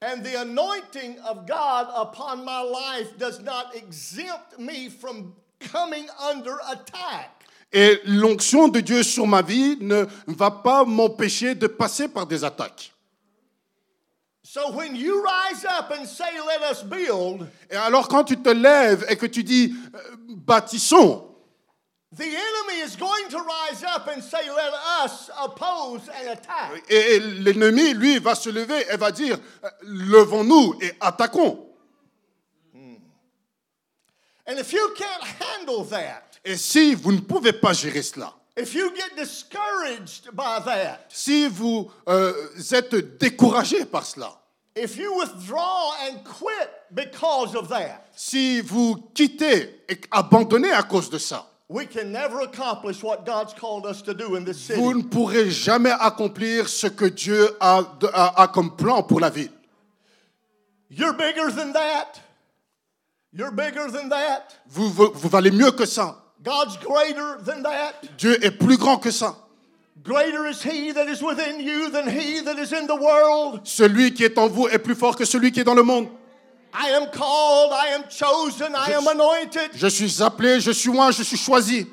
[0.02, 6.56] And the anointing of God upon my life does not exempt me from coming under
[6.70, 7.30] attack.
[7.72, 12.42] Et l'onction de Dieu sur ma vie ne va pas m'empêcher de passer par des
[12.44, 12.92] attaques.
[14.42, 18.50] So when you rise up and say, Let us build, Et alors quand tu te
[18.50, 19.98] lèves et que tu dis euh,
[20.28, 21.31] bâtissons,
[22.14, 24.72] the enemy is going to rise up and say, Let
[25.02, 26.82] us oppose and attack.
[26.90, 31.68] et l'ennemi, lui, va se lever et va dire euh, levons-nous et attaquons.
[34.44, 38.74] And if you can't handle that, Et si vous ne pouvez pas gérer cela, if
[38.74, 42.34] you get discouraged by that, si vous euh,
[42.72, 44.36] êtes découragé par cela,
[44.74, 51.08] if you withdraw and quit because of that, si vous quittez et abandonnez à cause
[51.08, 54.80] de ça, we can never accomplish what God's called us to do in this city.
[54.80, 59.20] vous ne pourrez jamais accomplir ce que Dieu a, de- a- a comme plan pour
[59.20, 59.50] la ville.
[60.90, 62.20] You're bigger than that.
[63.32, 64.54] You're bigger than that.
[64.68, 66.16] Vous, vous, vous valez mieux que ça.
[66.42, 67.94] God's greater than that.
[68.18, 69.34] Dieu est plus grand que ça.
[70.02, 73.60] Greater is He that is within you than He that is in the world.
[73.64, 76.08] Celui qui est en vous est plus fort que celui qui est dans le monde.
[76.72, 79.72] I am called, I am chosen, I am anointed.
[79.74, 81.86] Je suis appelé, je suis loin, je suis choisi.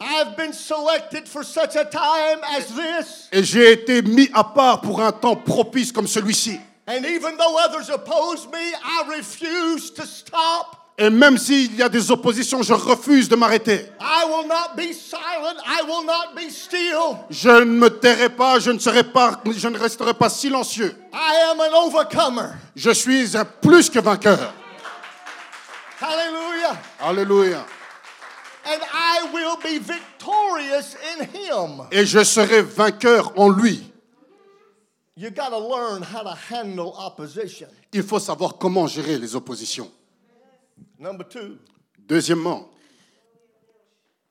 [0.00, 3.28] I've been selected for such a time as this.
[3.32, 6.58] Et j'ai été mis à part pour un temps propice comme celui-ci.
[6.86, 10.79] And even though others oppose me, I refuse to stop.
[11.02, 13.86] Et même s'il y a des oppositions, je refuse de m'arrêter.
[13.98, 15.56] I will not be silent.
[15.66, 17.16] I will not be still.
[17.30, 20.94] Je ne me tairai pas, je ne serai pas, je ne resterai pas silencieux.
[21.14, 22.50] I am an overcomer.
[22.76, 24.52] Je suis un plus que vainqueur.
[26.02, 26.78] Hallelujah.
[27.00, 27.64] Alléluia.
[28.66, 31.86] And I will be victorious in Him.
[31.90, 33.90] Et je serai vainqueur en lui.
[35.16, 37.68] You learn how to handle opposition.
[37.90, 39.90] Il faut savoir comment gérer les oppositions.
[41.00, 41.58] Number two,
[42.06, 42.68] Deuxièmement,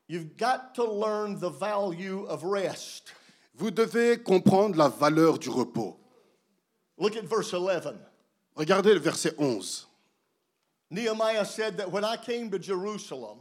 [0.07, 3.11] you've got to learn the value of rest.
[3.55, 5.97] vous devez comprendre la valeur du repos.
[6.97, 7.97] Look at verse 11.
[8.55, 9.87] Regardez le verset 11.
[10.91, 13.37] Nehemiah said that when I came to Jerusalem,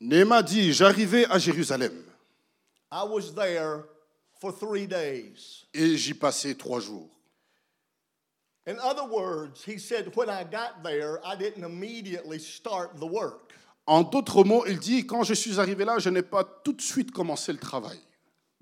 [0.00, 2.04] Néhéma dit, j'arrivais à Jérusalem
[2.90, 3.84] I was there
[4.40, 5.66] for three days.
[5.74, 7.08] et j'y passais trois jours.
[8.66, 13.52] In other words, he said, when I got there, I didn't immediately start the work.
[13.86, 16.82] En d'autres mots, il dit, quand je suis arrivé là, je n'ai pas tout de
[16.82, 17.98] suite commencé le travail.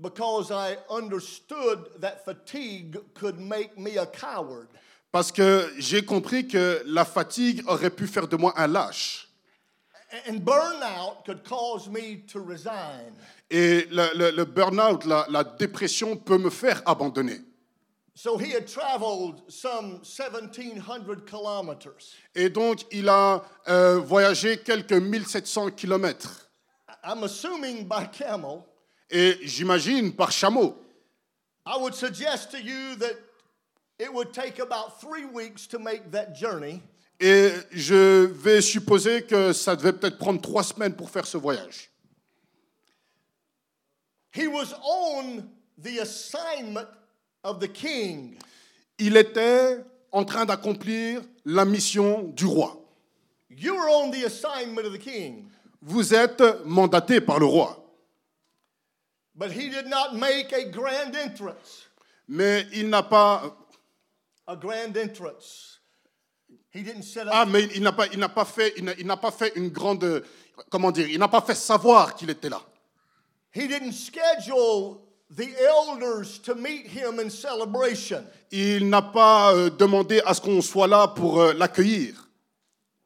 [0.00, 4.68] because I understood that fatigue could make me a coward.
[5.11, 9.26] Parce que j'ai compris que la fatigue aurait pu faire de moi un lâche.
[10.28, 13.12] And burnout could cause me to resign.
[13.50, 17.40] Et le, le- le burn-out, la, la dépression peut me faire abandonner.
[18.18, 22.16] So he had traveled some 1,700 kilometers.
[22.35, 26.50] Et donc, il a euh, voyagé quelques 1700 kilomètres.
[27.04, 28.64] I'm assuming by camel.
[29.09, 30.74] Et j'imagine par chameau.
[31.64, 33.14] I would suggest to you that
[34.00, 36.83] it would take about three weeks to make that journey.
[37.20, 41.88] Et je vais supposer que ça devait peut-être prendre trois semaines pour faire ce voyage.
[44.33, 45.44] He was on
[45.81, 46.88] the assignment
[47.48, 48.37] of the king.
[48.98, 49.78] Il était
[50.12, 52.76] en train d'accomplir la mission du roi.
[53.50, 55.48] You were on the assignment of the king.
[55.80, 57.76] Vous êtes mandaté par le roi.
[59.34, 61.87] But he did not make a grand entrance.
[62.26, 63.56] Mais il n'a pas...
[64.46, 65.80] A grand entrance.
[66.74, 67.32] He didn't set up.
[67.32, 69.52] Ah, mais il n'a pas, il n'a pas fait, il n'a- il n'a pas fait
[69.56, 70.24] une grande,
[70.70, 72.61] comment dire, il n'a pas fait savoir qu'il était là.
[73.54, 74.98] He didn't schedule
[75.30, 78.24] the elders to meet him in celebration.
[78.50, 82.14] Il n'a pas euh, demandé à ce qu'on soit là pour euh, l'accueillir.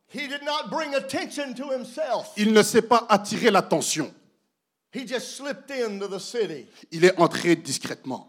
[0.08, 2.32] He did not bring attention to himself.
[2.36, 4.12] Il ne s'est pas attiré l'attention.
[4.92, 6.66] He just slipped into the city.
[6.90, 8.28] Il est entré discrètement.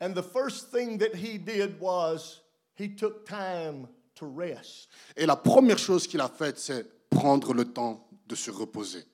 [0.00, 2.40] And the first thing that he did was
[2.74, 4.88] he took time to rest.
[5.16, 9.04] Et la première chose qu'il a faite, c'est prendre le temps de se reposer.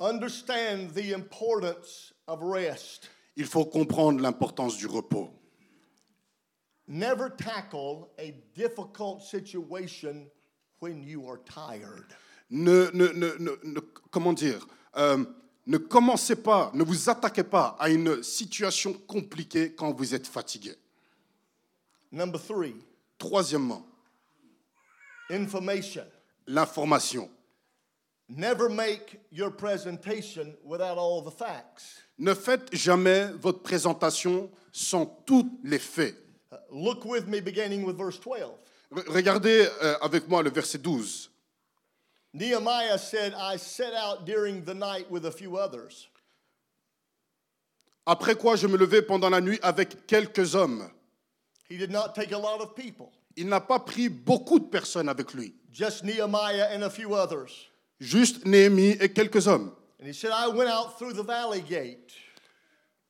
[0.00, 3.10] Understand the importance of rest.
[3.36, 5.30] Il faut comprendre l'importance du repos.
[6.88, 10.28] Never tackle a difficult situation
[10.80, 12.06] when you are tired.
[12.50, 14.66] Ne, ne, ne, ne- comment dire
[14.96, 15.24] euh,
[15.66, 20.74] Ne commencez pas, ne vous attaquez pas à une situation compliquée quand vous êtes fatigué.
[22.10, 22.74] Number three,
[23.18, 23.86] Troisièmement,
[25.30, 26.04] information.
[26.48, 27.30] l'information.
[28.28, 32.02] Never make your presentation without all the facts.
[32.20, 36.14] Ne faites jamais votre présentation sans tous les faits.
[36.52, 38.52] Uh, look with me beginning with verse 12.
[38.92, 41.30] Re- Regardez euh, avec moi le verset 12.
[42.34, 46.08] Nehemiah said, I set out during the night with a few others.
[48.06, 50.88] Après quoi je me levai pendant la nuit avec quelques hommes.
[51.70, 55.08] He did not take a lot of people, Il n'a pas pris beaucoup de personnes
[55.08, 57.70] avec lui, just Nehemiah and a few others.
[58.00, 59.72] juste Néhémie et quelques hommes.
[60.00, 62.12] And he said, I went out through the valley gate.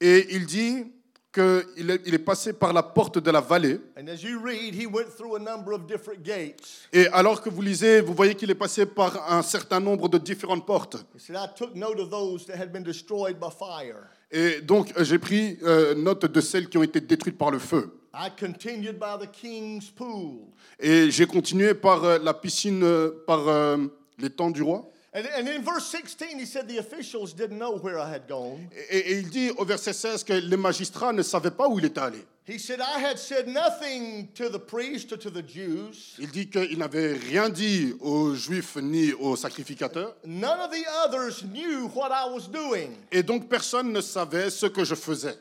[0.01, 0.87] Et il dit
[1.33, 3.79] qu'il est, il est passé par la porte de la vallée.
[3.97, 6.89] And as you read, he went through a number of different gates.
[6.93, 10.19] Et alors que vous lisez, vous voyez qu'il est passé par un certain nombre de
[10.19, 10.97] différentes portes.
[11.15, 14.09] He said, I took note of those that had been destroyed by fire.
[14.33, 17.61] Et donc euh, j'ai pris euh, note de celles qui ont été détruites par le
[17.61, 18.01] feu.
[18.13, 20.49] I continued by the king's pool.
[20.81, 23.79] Et j'ai continué par euh, la piscine, euh, par
[24.19, 24.91] les temps du roi.
[25.13, 28.69] And, and in verse 16, he said the officials didn't know where I had gone.
[28.91, 31.85] Et, et il dit au verset 16 que les magistrats ne savaient pas où il
[31.85, 32.25] était allé.
[32.47, 36.15] He said, I had said nothing to the priest or to the Jews.
[36.19, 40.15] Il dit qu'il n'avait rien dit aux juifs ni aux sacrificateurs.
[40.25, 42.97] None of the others knew what I was doing.
[43.11, 45.37] Et donc personne ne savait ce que je faisais.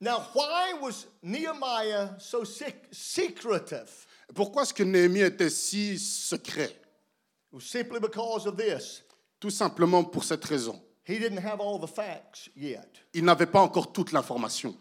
[0.00, 4.06] Now, why was Nehemiah so sec- secretive?
[4.34, 6.74] Pourquoi est-ce que Néhémie était si secret?
[7.58, 9.02] Simply because of this.
[9.40, 10.80] Tout simplement pour cette raison.
[11.04, 13.00] He didn't have all the facts yet.
[13.14, 14.76] Il n'avait pas encore toute l'information.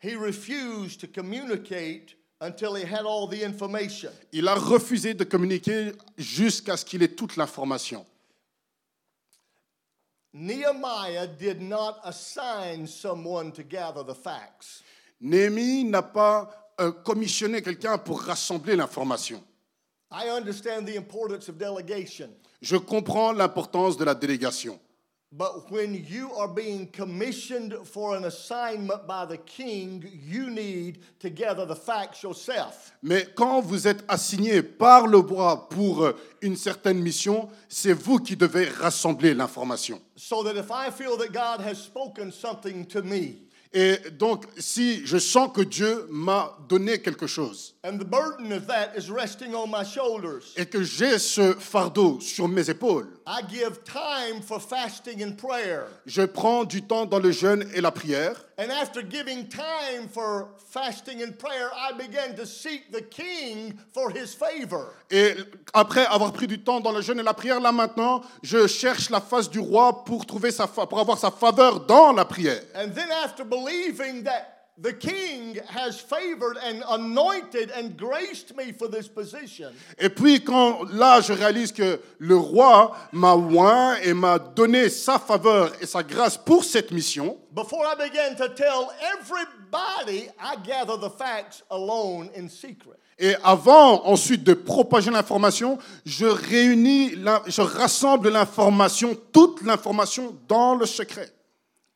[0.00, 4.10] He refused to communicate until he had all the information.
[4.32, 8.04] Il a refusé de communiquer jusqu'à ce qu'il ait toute l'information.
[10.34, 14.82] Nehemiah did not assign someone to gather the facts.
[15.20, 19.42] Néhémie n'a pas euh, commissionné quelqu'un pour rassembler l'information.
[20.12, 22.28] I understand the importance of delegation,
[22.60, 24.78] Je comprends l'importance de la délégation.
[25.34, 31.30] but when you are being commissioned for an assignment by the king, you need to
[31.30, 32.92] gather the facts yourself.
[33.02, 38.18] Mais quand vous êtes assigné par le roi pour euh, une certaine mission, c'est vous
[38.18, 40.00] qui devez rassembler l'information.
[40.16, 43.38] So that if I feel that God has spoken something to me,
[43.74, 48.66] Et donc, si je sens que Dieu m'a donné quelque chose and the burden of
[48.66, 53.42] that is resting on my shoulders, et que j'ai ce fardeau sur mes épaules, I
[53.42, 55.86] give time for fasting and prayer.
[56.06, 58.34] je prends du temps dans le jeûne et la prière.
[58.58, 64.10] And after giving time for fasting and prayer, I began to seek the king for
[64.10, 64.92] his favor.
[65.10, 65.34] Et
[65.72, 69.10] après avoir pris du temps dans le jeûne et la prière, là maintenant, je cherche
[69.10, 72.62] la face du roi pour, trouver sa pour avoir sa faveur dans la prière.
[72.74, 78.88] And then after believing that the king has favored and anointed and graced me for
[78.88, 84.38] this position, Et puis quand là, je réalise que le roi m'a oint et m'a
[84.38, 90.28] donné sa faveur et sa grâce pour cette mission, before I began to tell everybody,
[90.40, 92.98] I gather the facts alone in secret.
[93.18, 97.14] et avant ensuite de propager l'information, je réunis,
[97.46, 101.32] je rassemble l'information, toute l'information dans le secret.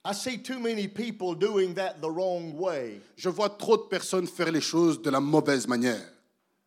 [0.09, 3.01] I see too many people doing that the wrong way.
[3.17, 6.01] Je vois trop de personnes faire les choses de la mauvaise manière.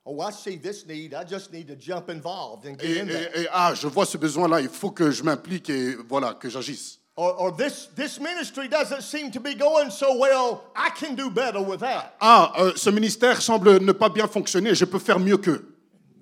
[0.05, 1.13] Oh, I see this need.
[1.13, 3.29] I just need to jump involved and Et, get in there.
[3.35, 6.49] et- et, ah, je vois ce besoin-là, il faut que je m'implique et voilà, que
[6.49, 6.97] j'agisse.
[7.15, 10.61] Or, or this, this ministry doesn't seem to be going so well.
[10.75, 12.15] I can do better with that.
[12.21, 15.68] Ah, euh, ce ministère semble ne pas bien fonctionner, je peux faire mieux qu'eux.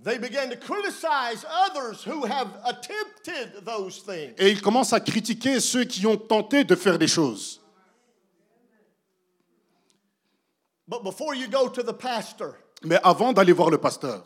[0.08, 4.36] They began to criticize others who have attempted those things.
[4.38, 7.60] Et ils commencent à critiquer ceux qui ont tenté de faire des choses.
[10.88, 12.56] But before you go to the pastor,
[12.86, 14.24] Mais avant d'aller voir le pasteur,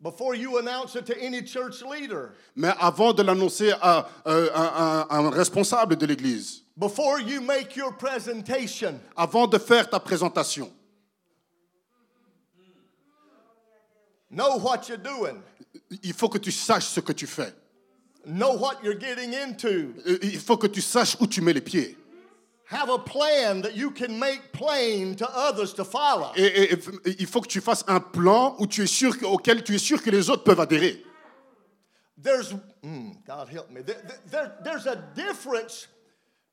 [0.00, 5.06] before you announce it to any church leader, mais avant de l'annoncer à euh, un,
[5.10, 10.72] un- un responsable de l'Église, before you make your presentation, avant de faire ta présentation,
[14.30, 15.42] know what you're doing.
[16.02, 17.52] il faut que tu saches ce que tu fais.
[18.26, 19.94] know what you're getting into.
[20.06, 21.96] Euh, Il faut que tu saches où tu mets les pieds.
[22.70, 26.30] Have a plan that you can make plain to others to follow.
[26.36, 29.24] Et, et- et il faut que tu fasses un plan où tu es sûr, que-
[29.24, 31.02] auquel tu es sûr que les autres peuvent adhérer.
[32.22, 32.52] There's,
[32.82, 33.82] mm, God help me.
[33.82, 35.88] There, there- there's a difference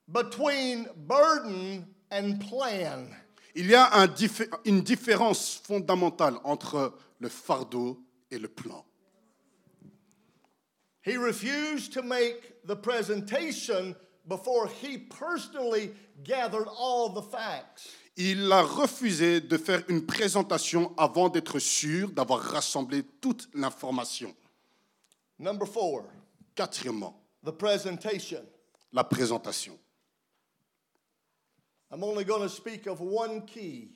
[0.07, 3.07] between burden and plan.
[3.56, 8.86] Il y a un diffé- une différence fondamentale entre le fardeau et le plan.
[11.06, 12.36] He refused to make
[12.68, 13.95] the presentation
[14.28, 15.91] before he personally
[16.24, 17.89] gathered all the facts.
[18.18, 24.34] Il a refusé de faire une présentation avant d'être sûr d'avoir rassemblé toute l'information.
[25.38, 26.03] Number four,
[26.56, 27.14] Quatrièmement,
[27.45, 28.41] the presentation.
[28.93, 29.78] la présentation.
[31.96, 33.88] I'm only going to speak of one key.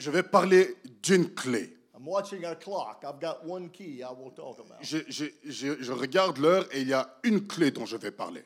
[0.00, 1.76] Je vais parler d'une clé.
[1.94, 3.04] I'm watching our clock.
[3.06, 4.82] I've got one key I will talk about.
[4.82, 8.10] Je, je- je- je regarde l'heure et il y a une clé dont je vais
[8.10, 8.42] parler,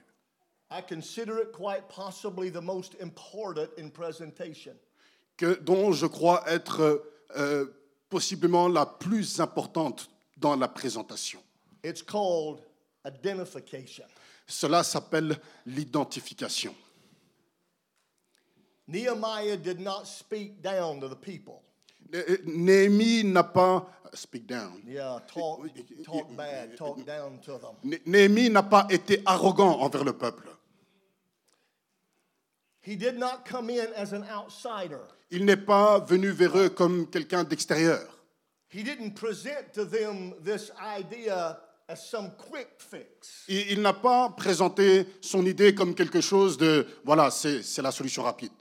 [0.70, 4.74] I consider it quite possibly the most important in presentation.
[5.38, 7.02] que, dont je crois être
[7.36, 7.64] euh,
[8.10, 11.40] possiblement la plus importante dans la présentation.
[11.82, 12.60] It's called
[13.06, 14.04] identification.
[14.46, 16.74] Cela s'appelle l'identification.
[18.86, 21.62] Nehemiah did not speak down to the people.
[22.12, 24.82] Né- Néhémie n'a pas speak down.
[24.86, 25.66] Yeah, talk,
[26.04, 27.74] talk bad, talk down to them.
[27.82, 30.48] Né- Néhémie n'a pas été arrogant envers le peuple.
[32.82, 35.00] He did not come in as an outsider.
[35.30, 38.06] Il n'est pas venu vers eux comme quelqu'un d'extérieur.
[38.68, 41.58] He didn't present to them this idea
[41.88, 43.44] as some quick fix.
[43.48, 48.22] Il, il n'a pas présenté son idée comme quelque chose de voilà, c'est la solution
[48.22, 48.52] rapide.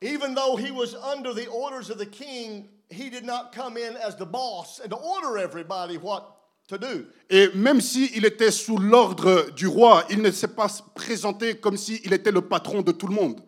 [0.00, 3.96] Even though he was under the orders of the king, he did not come in
[3.96, 6.24] as the boss and order everybody what
[6.68, 7.06] to do.
[7.28, 12.12] Et même s'il était sous l'ordre du roi, il ne s'est pas présenté comme s'il
[12.12, 13.42] était le patron de tout le monde.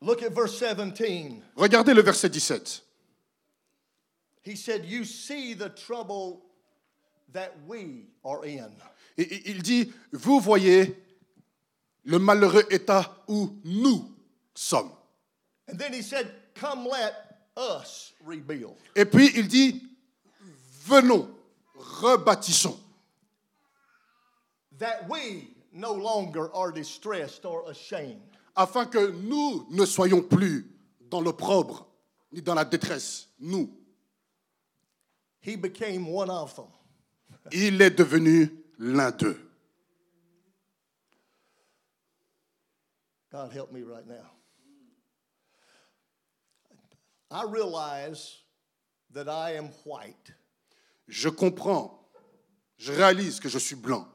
[0.00, 1.42] Look at verse 17.
[1.56, 2.82] Regardez le verset 17.
[4.44, 6.42] He said, You see the trouble
[7.32, 8.70] that we are in.
[9.16, 10.96] Et il dit, vous voyez
[12.04, 14.10] le malheureux état où nous
[14.54, 14.90] sommes.
[15.68, 17.14] And then he said, Come let
[17.56, 18.76] us rebuild.
[18.96, 19.80] Et puis il dit,
[20.86, 21.28] venons,
[21.76, 22.78] rebâtissons,
[24.78, 28.20] That we no longer are distressed or ashamed.
[28.56, 30.66] afin que nous ne soyons plus
[31.10, 31.86] dans l'opprobre
[32.32, 33.28] ni dans la détresse.
[33.40, 33.70] Nous,
[35.40, 36.66] He became one of them.
[37.52, 39.38] il est devenu l'un d'eux.
[43.30, 44.30] God help me right now.
[47.32, 48.42] I realize
[49.14, 50.32] that I am white.
[51.08, 51.98] Je comprends,
[52.78, 54.06] je réalise que je suis blanc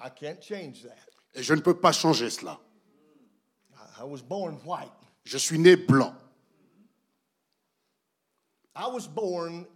[0.00, 1.08] I can't change that.
[1.34, 2.58] et je ne peux pas changer cela.
[3.98, 4.92] I- was born white.
[5.24, 6.14] Je suis né blanc.
[8.74, 9.66] I was born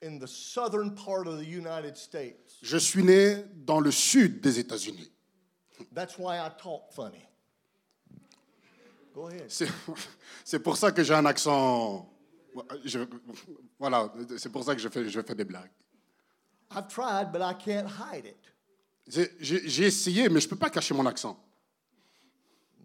[0.00, 2.56] in the southern part of the United States.
[2.62, 5.10] Je suis né dans le sud des États-Unis.
[5.92, 7.28] That's why I talk funny.
[10.44, 12.08] C'est pour ça que j'ai un accent.
[12.84, 13.00] je-
[13.78, 15.70] voilà, c'est pour ça que je fais, je fais des blagues.
[16.70, 18.36] I've tried, but I can't hide it.
[19.08, 21.38] C'est- J'ai essayé, mais je ne peux pas cacher mon accent.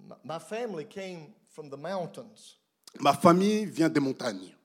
[0.07, 2.57] My- My family came from the mountains.
[2.99, 4.55] Ma famille vient des montagnes.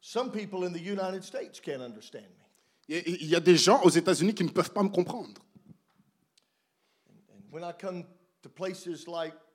[0.00, 2.44] Some people in the United States can't understand me.
[2.88, 5.40] Et Il y a des gens aux États-Unis qui ne peuvent pas me comprendre.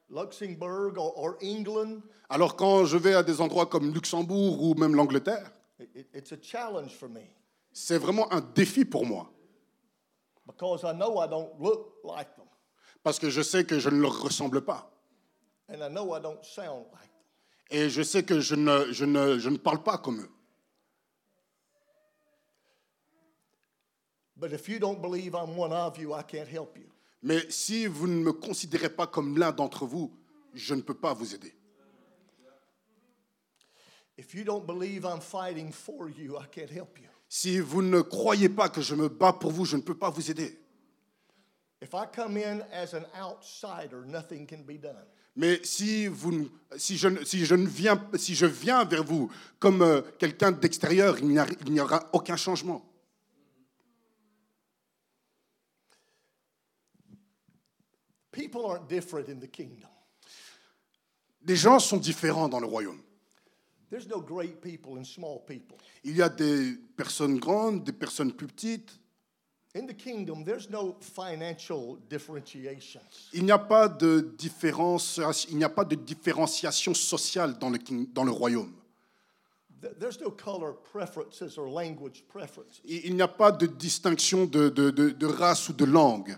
[0.09, 4.95] Luxembourg or, or England, Alors quand je vais à des endroits comme Luxembourg ou même
[4.95, 7.21] l'Angleterre, it, it- it's a challenge for me
[7.73, 9.29] c'est vraiment un défi pour moi.
[10.47, 12.45] because I know I don't look like them
[13.03, 14.89] Parce que je sais que je ne leur ressemble pas.
[15.69, 17.11] and I know I don't sound like them.
[17.71, 20.29] Et je sais que je ne, je ne, je ne parle pas comme eux.
[24.37, 26.89] But if you don't believe I'm one of you, I can't help you.
[27.25, 30.15] Mais si vous ne me considérez pas comme l'un d'entre vous,
[30.53, 31.55] je ne peux pas vous aider.
[34.15, 37.09] If you don't believe I'm fighting for you, I can't help you.
[37.27, 40.11] Si vous ne croyez pas que je me bats pour vous, je ne peux pas
[40.11, 40.59] vous aider.
[41.81, 45.03] If I come in as an outsider, nothing can be done.
[45.35, 46.47] Mais si, vous,
[46.77, 50.51] si, je, ne- si, je ne viens, si je viens vers vous comme euh, quelqu'un
[50.51, 51.27] d'extérieur, il
[51.71, 52.85] n'y aura aucun changement.
[58.35, 59.87] People aren't different in the kingdom.
[61.47, 62.99] Les gens sont différents dans le royaume.
[63.89, 65.77] There's no great people and small people.
[66.03, 68.99] Il y a des personnes grandes, des personnes plus petites.
[69.75, 73.01] In the kingdom, there's no financial differentiations.
[73.33, 75.19] Il n'y a pas de différence,
[75.49, 78.73] il n'y a pas de différenciation sociale dans le, king- dans le royaume.
[79.81, 82.81] Th- There's no color preferences or language preferences.
[82.85, 86.37] Il il n'y a pas de distinction de, de- de- de race ou de langue.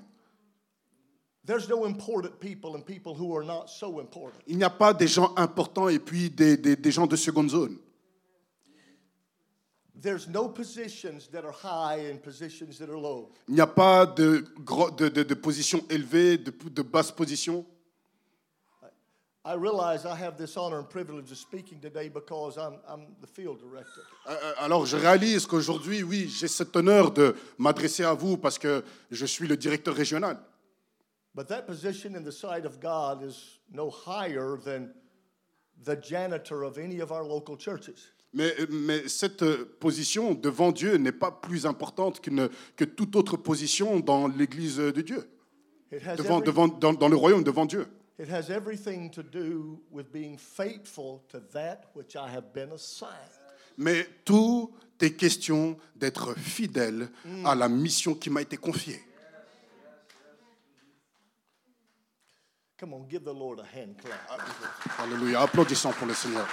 [4.47, 7.49] Il n'y a pas des gens importants et puis des, des- des gens de seconde
[7.49, 7.77] zone.
[9.99, 13.31] There's no positions that are high and positions that are low.
[13.47, 14.45] Il n'y a pas de,
[14.97, 17.65] de, de, de position élevée, de, de basse position.
[19.43, 23.27] I realize I have this honor and privilege of speaking today because I'm, I'm the
[23.27, 24.01] field director.
[24.27, 28.59] Euh, euh, Alors je réalise qu'aujourd'hui, oui, j'ai cet honneur de m'adresser à vous parce
[28.59, 30.37] que je suis le directeur régional.
[31.37, 34.89] But that position in the sight of God is no higher than
[35.85, 38.11] the janitor of any of our local churches.
[38.33, 43.37] Mais, mais cette euh, position devant Dieu n'est pas plus importante qu'une- que toute autre
[43.37, 45.29] position dans l'Église de Dieu,
[45.91, 47.85] devant, every- devant, dans, dans le royaume devant Dieu.
[48.19, 53.13] it has everything to do with being faithful to that which I have been assigned.
[53.77, 57.09] Mais tout est question d'être fidèle
[57.45, 58.99] à la mission qui m'a été confiée.
[62.79, 64.29] Come on, give the Lord a hand clap.
[64.99, 65.41] Alléluia.
[65.41, 66.47] Applaudissons pour le Seigneur.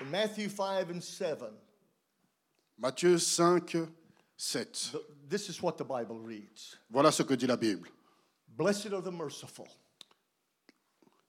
[0.00, 1.38] In Matthew 5 and 7,
[2.78, 3.86] Matthieu 5,
[4.36, 4.66] 7.
[4.92, 7.88] th- this is what the Bible reads Voilà ce que dit la Bible.
[8.56, 9.68] Blessed are the merciful.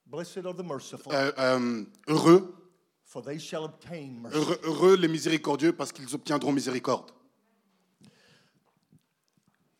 [0.05, 2.53] Blessed are the merciful, Euh, euh, heureux,
[3.03, 4.37] for they shall obtain mercy.
[4.37, 7.11] heureux, heureux les miséricordieux parce qu'ils obtiendront miséricorde.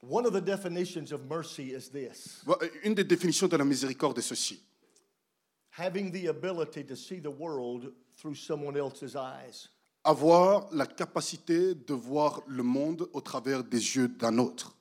[0.03, 2.43] One of the definitions of mercy is this
[2.83, 4.59] Une des définitions de la miséricorde est ceci.
[5.77, 9.69] having the ability to see the world through someone else's eyes.
[10.03, 14.75] Avoir la capacité de voir le monde au travers des yeux d'un autre.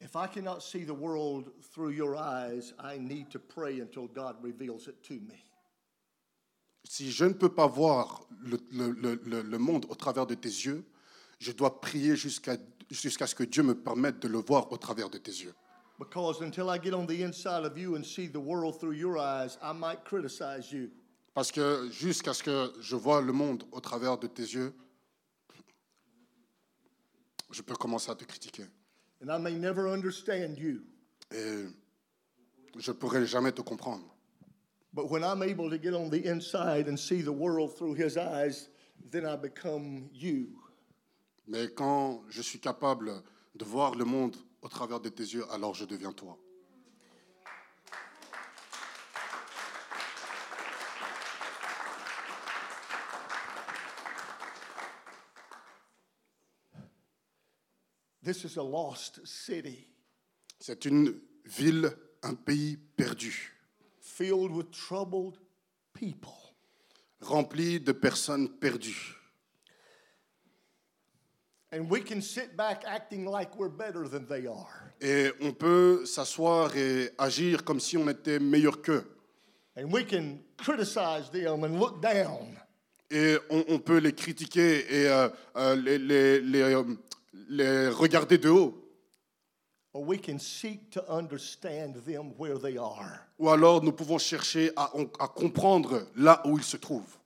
[0.00, 4.36] If I cannot see the world through your eyes, I need to pray until God
[4.42, 5.44] reveals it to me.
[6.84, 10.48] Si je ne peux pas voir le- le- le- le monde au travers de tes
[10.48, 10.82] yeux,
[11.42, 12.56] je dois prier jusqu'à
[12.90, 15.54] jusqu'à ce que Dieu me permette de le voir au travers de tes yeux.
[15.98, 19.18] Because until I get on the inside of you and see the world through your
[19.18, 20.90] eyes, I might criticize you.
[21.34, 24.72] Parce que jusqu'à ce que je vois le monde au travers de tes yeux,
[27.50, 28.64] je peux commencer à te critiquer.
[29.22, 30.82] And I may never understand you.
[31.32, 31.66] Et
[32.78, 34.04] je ne pourrai jamais te comprendre.
[34.92, 38.16] But when I'm able to get on the inside and see the world through his
[38.18, 38.68] eyes,
[39.10, 40.61] then I become you.
[41.46, 43.22] Mais quand je suis capable
[43.54, 46.38] de voir le monde au travers de tes yeux, alors je deviens toi.
[58.24, 59.88] This is a lost city
[60.60, 61.90] C'est une ville,
[62.22, 63.52] un pays perdu,
[64.00, 65.38] filled with troubled
[65.92, 66.52] people.
[67.22, 69.16] rempli de personnes perdues.
[71.72, 74.92] And we can sit back acting like we're better than they are.
[75.00, 79.04] Et on peut s'asseoir et agir comme si on était meilleur qu'eux.
[79.76, 82.58] And we can criticize them and look down.
[83.10, 86.84] Et on, on peut les critiquer et euh, euh, les, les- les, euh,
[87.48, 88.78] les regarder de haut.
[89.94, 93.26] Or we can seek to understand them where they are.
[93.38, 97.16] Ou alors nous pouvons chercher à, à comprendre là où ils se trouvent.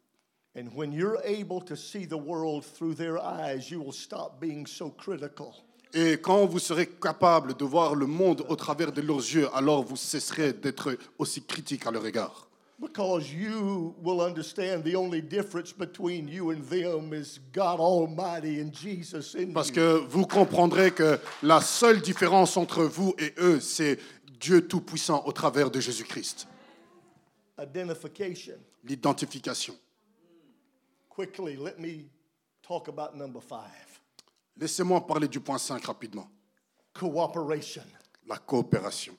[0.56, 4.66] And when you're able to see the world through their eyes, you will stop being
[4.66, 5.54] so critical.
[5.92, 9.84] Et quand vous serez capable de voir le monde au travers de leurs yeux, alors
[9.84, 12.48] vous cesserez d'être aussi critique à leur égard.
[12.78, 18.70] Because you will understand the only difference between you and them is God Almighty and
[18.72, 23.98] Jesus in Parce que vous comprendrez que la seule différence entre vous et eux, c'est
[24.40, 26.46] Dieu Tout-Puissant au travers de Jésus-Christ.
[27.58, 28.56] Identification.
[28.84, 29.74] L'identification.
[31.20, 32.10] Quickly, let me
[32.62, 34.00] talk about number five
[34.58, 36.28] Laissez-moi parler du point 5 rapidement.
[36.92, 37.82] cooperation.
[38.26, 39.14] La coopération.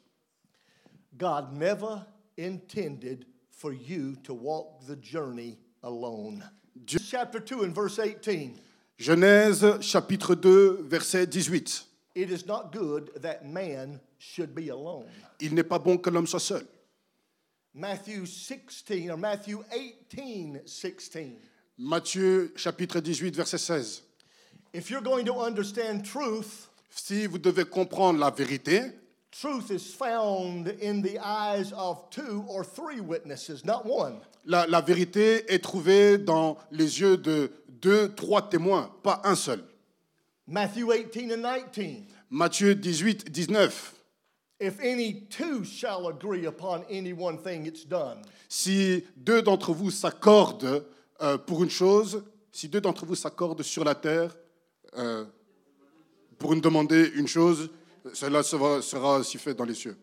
[1.18, 2.06] God never
[2.38, 6.44] intended for you to walk the journey alone.
[6.86, 8.60] Dieu- Chapter 2 and verse 18.
[9.00, 11.84] Genèse chapitre 2, verset 18.
[12.14, 15.10] It is not good that man should be alone.
[15.40, 16.62] Il n'est pas bon que l'homme soit seul.
[17.74, 21.38] Matthew 16 or Matthew 18 16.
[21.80, 24.02] Matthieu chapitre 18, verset 16.
[24.74, 28.82] If you're going to understand truth, Si vous devez comprendre la vérité,
[29.32, 34.20] truth is found in the eyes of two or three witnesses, not one.
[34.46, 39.64] La, la vérité est trouvée dans les yeux de deux, trois témoins, pas un seul.
[40.48, 42.04] Matthew 18 and 19.
[42.32, 43.94] Matthieu 18, 19.
[44.60, 48.24] If any two shall agree upon any one thing, it's done.
[48.50, 50.84] Si deux d'entre vous s'accordent
[51.22, 54.36] euh, pour une chose, si deux d'entre vous s'accordent sur la terre
[54.98, 55.26] euh,
[56.38, 57.70] pour nous demander une chose,
[58.14, 59.98] cela sera, sera aussi fait dans les cieux.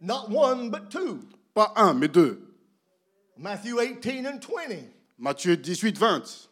[0.00, 1.20] Not one, but two.
[1.54, 2.40] Pas un, mais deux.
[3.36, 4.84] Matthew 18 and 20.
[5.18, 6.48] Matthieu 18, 20.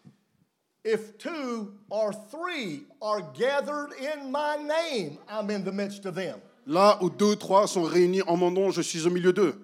[0.84, 6.40] If two or three are gathered in my name, I'm in the midst of them.
[6.66, 9.54] Là où deux ou trois sont réunis en mon nom, je suis au milieu d'eux.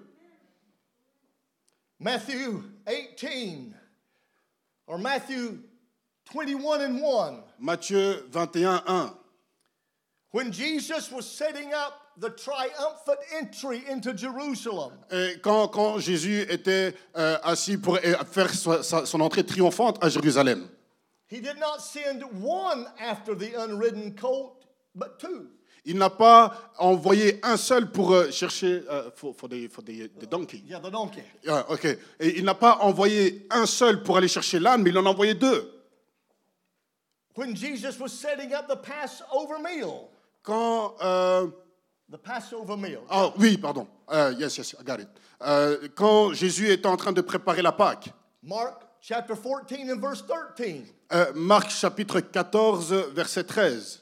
[1.99, 3.73] Matthew 18
[4.87, 5.59] or Matthew
[6.31, 7.43] 21 and 1.
[7.59, 9.11] Matthieu 21, 1.
[10.31, 16.95] When Jesus was setting up the triumphant entry into Jerusalem, Et quand, quand Jésus était
[17.17, 20.69] euh, assis pour euh, faire sa- son entrée triomphante à Jérusalem,
[21.29, 24.65] he did not send one after the unridden colt,
[24.95, 25.49] but two.
[25.85, 30.09] Il n'a pas envoyé un seul pour euh, chercher euh, for, for the, for the,
[30.19, 30.63] the donkey.
[30.67, 31.25] Yeah, the donkey.
[31.49, 31.85] Ah, ok.
[32.21, 35.09] Et il n'a pas envoyé un seul pour aller chercher l'âne, mais il en a
[35.11, 35.69] envoyé deux.
[37.37, 40.09] When Jesus was setting up the Passover meal,
[40.43, 41.47] Quand euh,
[42.11, 43.01] the Passover meal.
[43.09, 43.87] ah oui, pardon.
[44.11, 45.09] Euh, yes, yes, I got it.
[45.41, 48.11] Euh, quand Jésus était en train de préparer la Pâque,
[48.43, 50.83] Mark chapter 14 and verse 13.
[51.13, 54.02] euh, Marc chapitre 14 verset 13.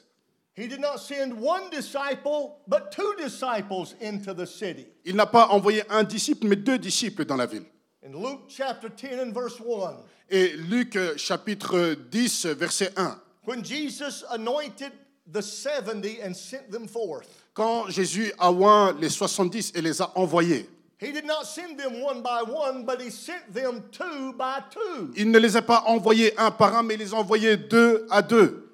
[0.53, 4.85] He did not send one disciple, but two disciples into the city.
[5.05, 7.63] Il n'a pas envoyé un disciple, mais deux disciples dans la ville.
[8.03, 9.95] In Luke chapter 10 and verse 1,
[10.29, 13.15] Et Luc euh, chapitre 10 verset 1.
[13.45, 14.91] when Jesus anointed
[15.31, 20.11] the 70 and sent them forth, Quand Jésus a oint les 70 et les a
[20.15, 20.67] envoyés,
[20.99, 25.13] he did not send them one by one, but he sent them two by two.
[25.15, 28.05] il ne les a pas envoyés un par un, mais il les a envoyés deux
[28.09, 28.67] à deux.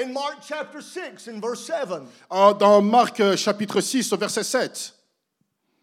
[0.00, 4.44] In Mark chapter 6 and verse 7, En- Dans Marc euh, chapitre 6 au verset
[4.44, 4.94] 7,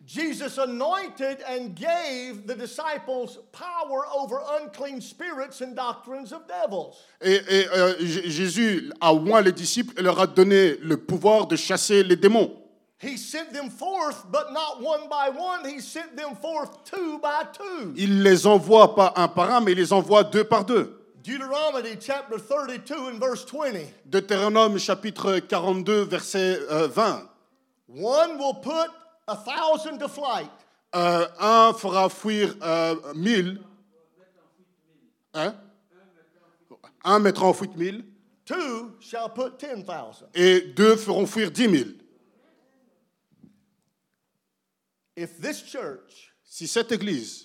[0.05, 6.95] Jesus anointed and gave the disciples power over unclean spirits and doctrines of devils.
[7.21, 11.55] et, et, euh, Jésus a oint les disciples et leur a donné le pouvoir de
[11.55, 12.51] chasser les démons.
[13.01, 15.65] He sent them forth, but not one by one.
[15.67, 17.91] He sent them forth two by two.
[17.97, 21.01] Il les envoie pas un par un, mais il les envoie deux par deux.
[21.25, 23.91] Deuteronomy chapter 32 and verse 20.
[24.07, 27.27] Deutéronome chapitre 42 verset euh, 20.
[27.87, 28.89] One will put
[29.27, 30.51] a thousand to flight,
[30.93, 33.59] Euh, un fera fuir euh, mille.
[35.33, 35.55] Hein?
[37.03, 38.05] Un mettra en fuite mille.
[38.45, 39.83] two shall put 10,000.
[40.35, 41.95] Et deux feront fuir dix mille.
[45.17, 47.44] If this church Si cette église,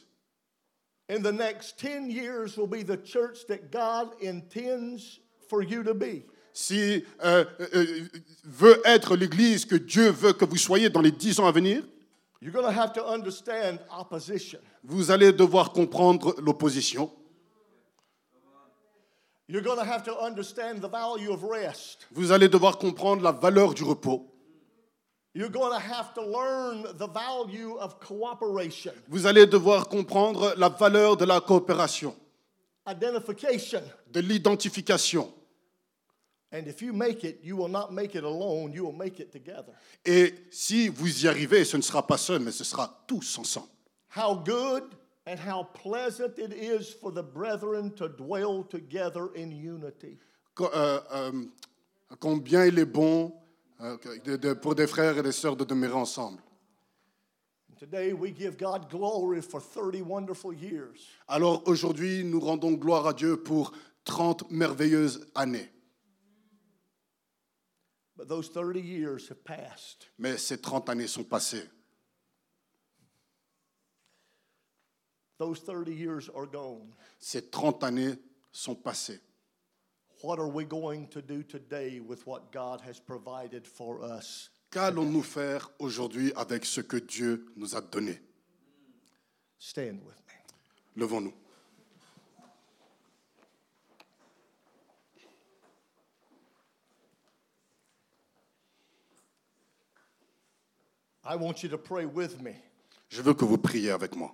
[1.11, 5.93] in the next 10 years will be the church that God intends for you to
[5.93, 7.45] be, si euh,
[7.75, 8.09] euh,
[8.45, 11.83] veut être l'église que Dieu veut que vous soyez dans les dix ans à venir,
[12.41, 14.61] you're going to have to understand opposition.
[14.85, 17.11] vous allez devoir comprendre l'opposition.
[19.49, 22.07] You're going to have to understand the value of rest.
[22.13, 24.30] Vous allez devoir comprendre la valeur du repos.
[29.09, 32.15] Vous allez devoir comprendre la valeur de la coopération,
[32.87, 33.83] identification.
[34.13, 35.33] de l'identification.
[36.53, 39.31] And if you make it, you will not make it alone, you will make it
[39.31, 39.73] together.
[40.05, 43.69] Et si vous y arrivez, ce ne sera pas seul, mais ce sera tous ensemble.
[44.17, 44.83] How good
[45.29, 50.19] and how pleasant it is for the brethren to dwell together in unity.
[50.57, 50.71] Co-
[52.19, 53.33] combien il est bon
[53.81, 56.43] euh, de- de- pour des frères et des sœurs de demeurer ensemble.
[57.79, 61.01] Today we give God glory for 30 wonderful years.
[61.27, 63.73] Alors aujourd'hui, nous rendons gloire à Dieu pour
[64.05, 65.71] 30 merveilleuses années.
[68.17, 70.11] But those 30 years have passed.
[70.19, 71.67] Mais ces 30 années sont passées.
[75.39, 76.93] Those 30 years are gone.
[77.19, 78.19] Ces 30 années
[78.53, 79.21] sont passées.
[80.23, 84.51] What are we going to do today with what God has provided for us?
[84.71, 88.19] Qu'allons-nous faire aujourd'hui avec ce que Dieu nous a donné?
[89.59, 91.03] Stand with me.
[91.03, 91.33] Levons-nous.
[101.25, 102.57] I want you to pray with me.
[103.09, 104.31] Je veux que vous priez avec moi.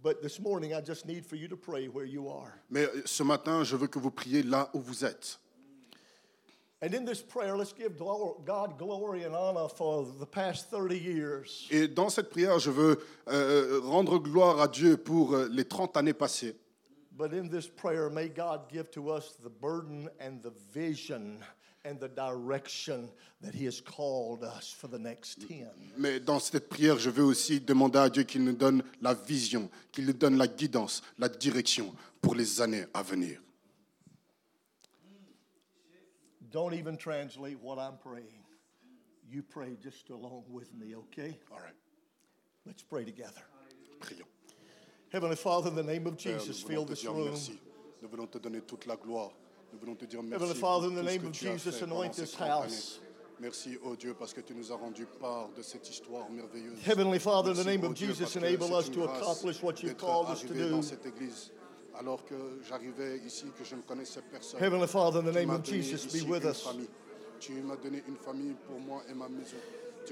[0.00, 2.52] But this morning, I just need for you to pray where you are.
[2.70, 5.40] Mais ce matin, je veux que vous priez là où vous êtes.
[6.80, 11.66] And in this prayer, let's give God glory and honor for the past 30 years.
[11.72, 12.98] Et dans cette prière, je veux
[13.28, 16.54] euh, rendre gloire à Dieu pour euh, les 30 années passées.
[17.10, 21.40] But in this prayer, may God give to us the burden and the vision
[21.84, 23.08] and the direction
[23.40, 25.66] that He has called us for the next 10.
[25.96, 29.68] Mais dans cette prière, je veux aussi demander à Dieu qu'il nous donne la vision,
[29.90, 33.40] qu'il nous donne la guidance, la direction pour les années à venir.
[36.50, 38.44] Don't even translate what I'm praying.
[39.30, 41.38] You pray just along with me, okay?
[41.52, 41.74] All right.
[42.64, 43.42] Let's pray together.
[44.00, 44.22] Prions.
[45.10, 47.26] Heavenly Father, in the name of Jesus, fill this room.
[47.26, 47.58] merci.
[48.02, 49.32] Nous voulons te donner toute la gloire.
[49.72, 50.34] Nous voulons te dire merci.
[50.34, 53.00] Heavenly Father, in the name of Jesus, anoint this house.
[53.40, 56.78] Merci, oh Dieu, parce que tu nous as rendu part de cette histoire merveilleuse.
[56.84, 60.40] Heavenly Father, in the name of Jesus, enable us to accomplish what d'être called us
[60.40, 60.70] to do.
[60.70, 61.52] dans cette église.
[62.00, 62.34] Alors que
[62.68, 64.62] j'arrivais ici, que je ne connaissais personne.
[64.62, 66.62] Heavenly Father, in the name of Jesus, be with us.
[66.62, 66.88] famille.
[67.40, 69.56] Tu m'as donné une famille pour moi et ma maison.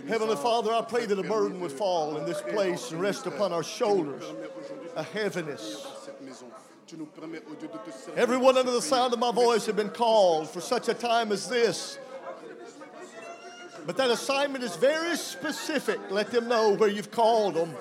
[0.08, 3.52] Heavenly Father, I pray that a burden would fall in this place and rest upon
[3.52, 5.82] our shoulders, permets aujourd'hui de a heaviness.
[5.82, 6.46] dans cette maison.
[6.86, 9.76] Tu nous permets, Dieu, de te servir Everyone under the sound of my voice have
[9.76, 11.98] been called for such a time as this.
[13.86, 15.98] But that assignment is very specific.
[16.10, 17.74] Let them know where you've called them.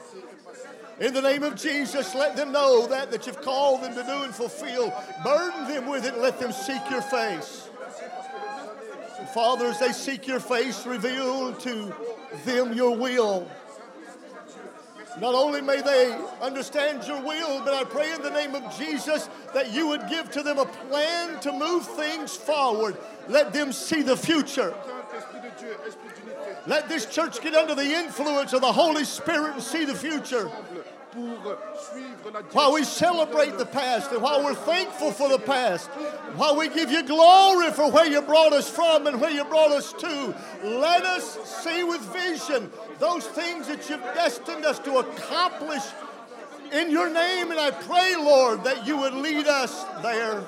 [0.99, 4.23] In the name of Jesus, let them know that that you've called them to do
[4.23, 4.93] and fulfill.
[5.23, 7.69] Burden them with it let them seek your face.
[9.19, 11.93] And Father, as they seek your face, reveal to
[12.45, 13.49] them your will.
[15.19, 19.29] Not only may they understand your will, but I pray in the name of Jesus
[19.53, 22.97] that you would give to them a plan to move things forward.
[23.29, 24.73] Let them see the future.
[26.67, 30.51] Let this church get under the influence of the Holy Spirit and see the future.
[31.15, 35.87] La While we celebrate the past and while we're thankful for the past,
[36.35, 39.71] while we give you glory for where you brought us from and where you brought
[39.71, 45.83] us to, let us see with vision those things that you've destined us to accomplish
[46.71, 47.51] in your name.
[47.51, 50.43] And I pray, Lord, that you would lead us there.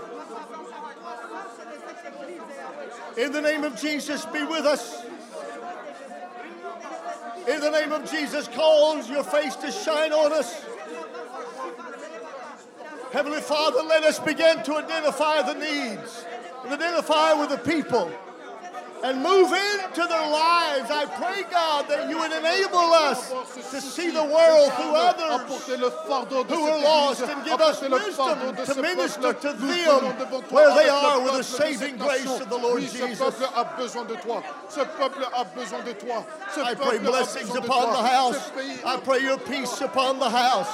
[3.18, 5.07] In the name of Jesus, be with us.
[7.48, 10.66] In the name of Jesus, cause your face to shine on us.
[13.14, 16.26] Heavenly Father, let us begin to identify the needs
[16.66, 18.12] and identify with the people
[19.04, 20.90] and move into their lives.
[20.90, 23.30] I pray, God, that you would enable us
[23.72, 27.62] to see the world through others Apportez le fardeau de who are lost and give
[27.62, 31.22] us Apportez le fardeau wisdom to minister to them venons devant toi where they are
[31.22, 33.20] with the saving grace of the Lord Jesus.
[33.20, 34.42] peuple a besoin de toi.
[34.70, 36.26] Ce peuple a besoin de toi.
[36.58, 38.52] I pray blessings upon the house.
[38.86, 40.70] I pray your peace upon the house.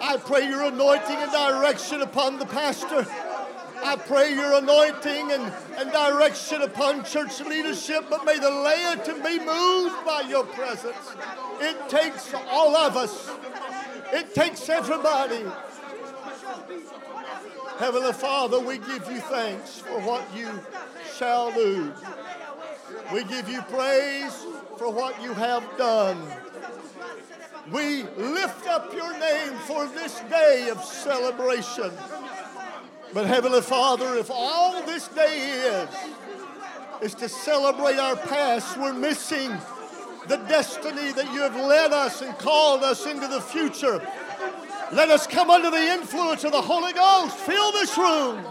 [0.00, 3.06] I pray your anointing and direction upon the pastor.
[3.84, 9.44] I pray your anointing and, and direction upon church leadership, but may the laity be
[9.44, 10.96] moved by your presence.
[11.60, 13.30] It takes all of us,
[14.10, 15.44] it takes everybody.
[17.78, 20.48] Heavenly Father, we give you thanks for what you
[21.18, 21.92] shall do.
[23.12, 24.34] We give you praise
[24.78, 26.16] for what you have done.
[27.70, 31.90] We lift up your name for this day of celebration.
[33.14, 35.88] But Heavenly Father, if all this day is,
[37.00, 39.56] is to celebrate our past, we're missing
[40.26, 44.04] the destiny that you have led us and called us into the future.
[44.92, 47.36] Let us come under the influence of the Holy Ghost.
[47.36, 48.44] Fill this room.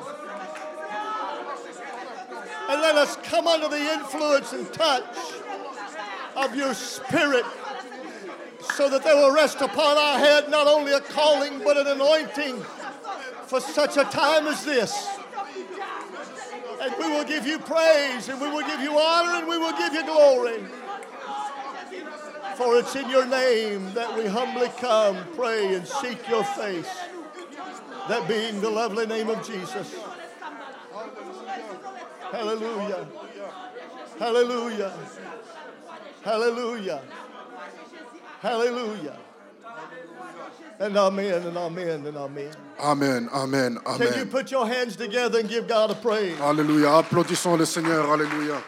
[2.69, 5.03] And let us come under the influence and touch
[6.37, 7.43] of your Spirit
[8.75, 12.63] so that there will rest upon our head not only a calling but an anointing
[13.53, 15.07] for such a time as this.
[16.81, 19.77] And we will give you praise and we will give you honor and we will
[19.77, 20.63] give you glory.
[22.55, 26.89] For it's in your name that we humbly come, pray, and seek your face.
[28.09, 29.93] That being the lovely name of Jesus.
[32.31, 33.07] Hallelujah.
[34.17, 34.93] Hallelujah.
[36.23, 37.01] Hallelujah.
[38.41, 39.17] Hallelujah.
[40.83, 42.51] And amen and amen and amen.
[42.77, 44.27] Amen, amen, Can you amen.
[44.27, 46.35] put your hands together and give God a praise?
[46.41, 46.97] Alléluia.
[46.97, 48.03] Applaudissons le Seigneur.
[48.11, 48.61] Alléluia.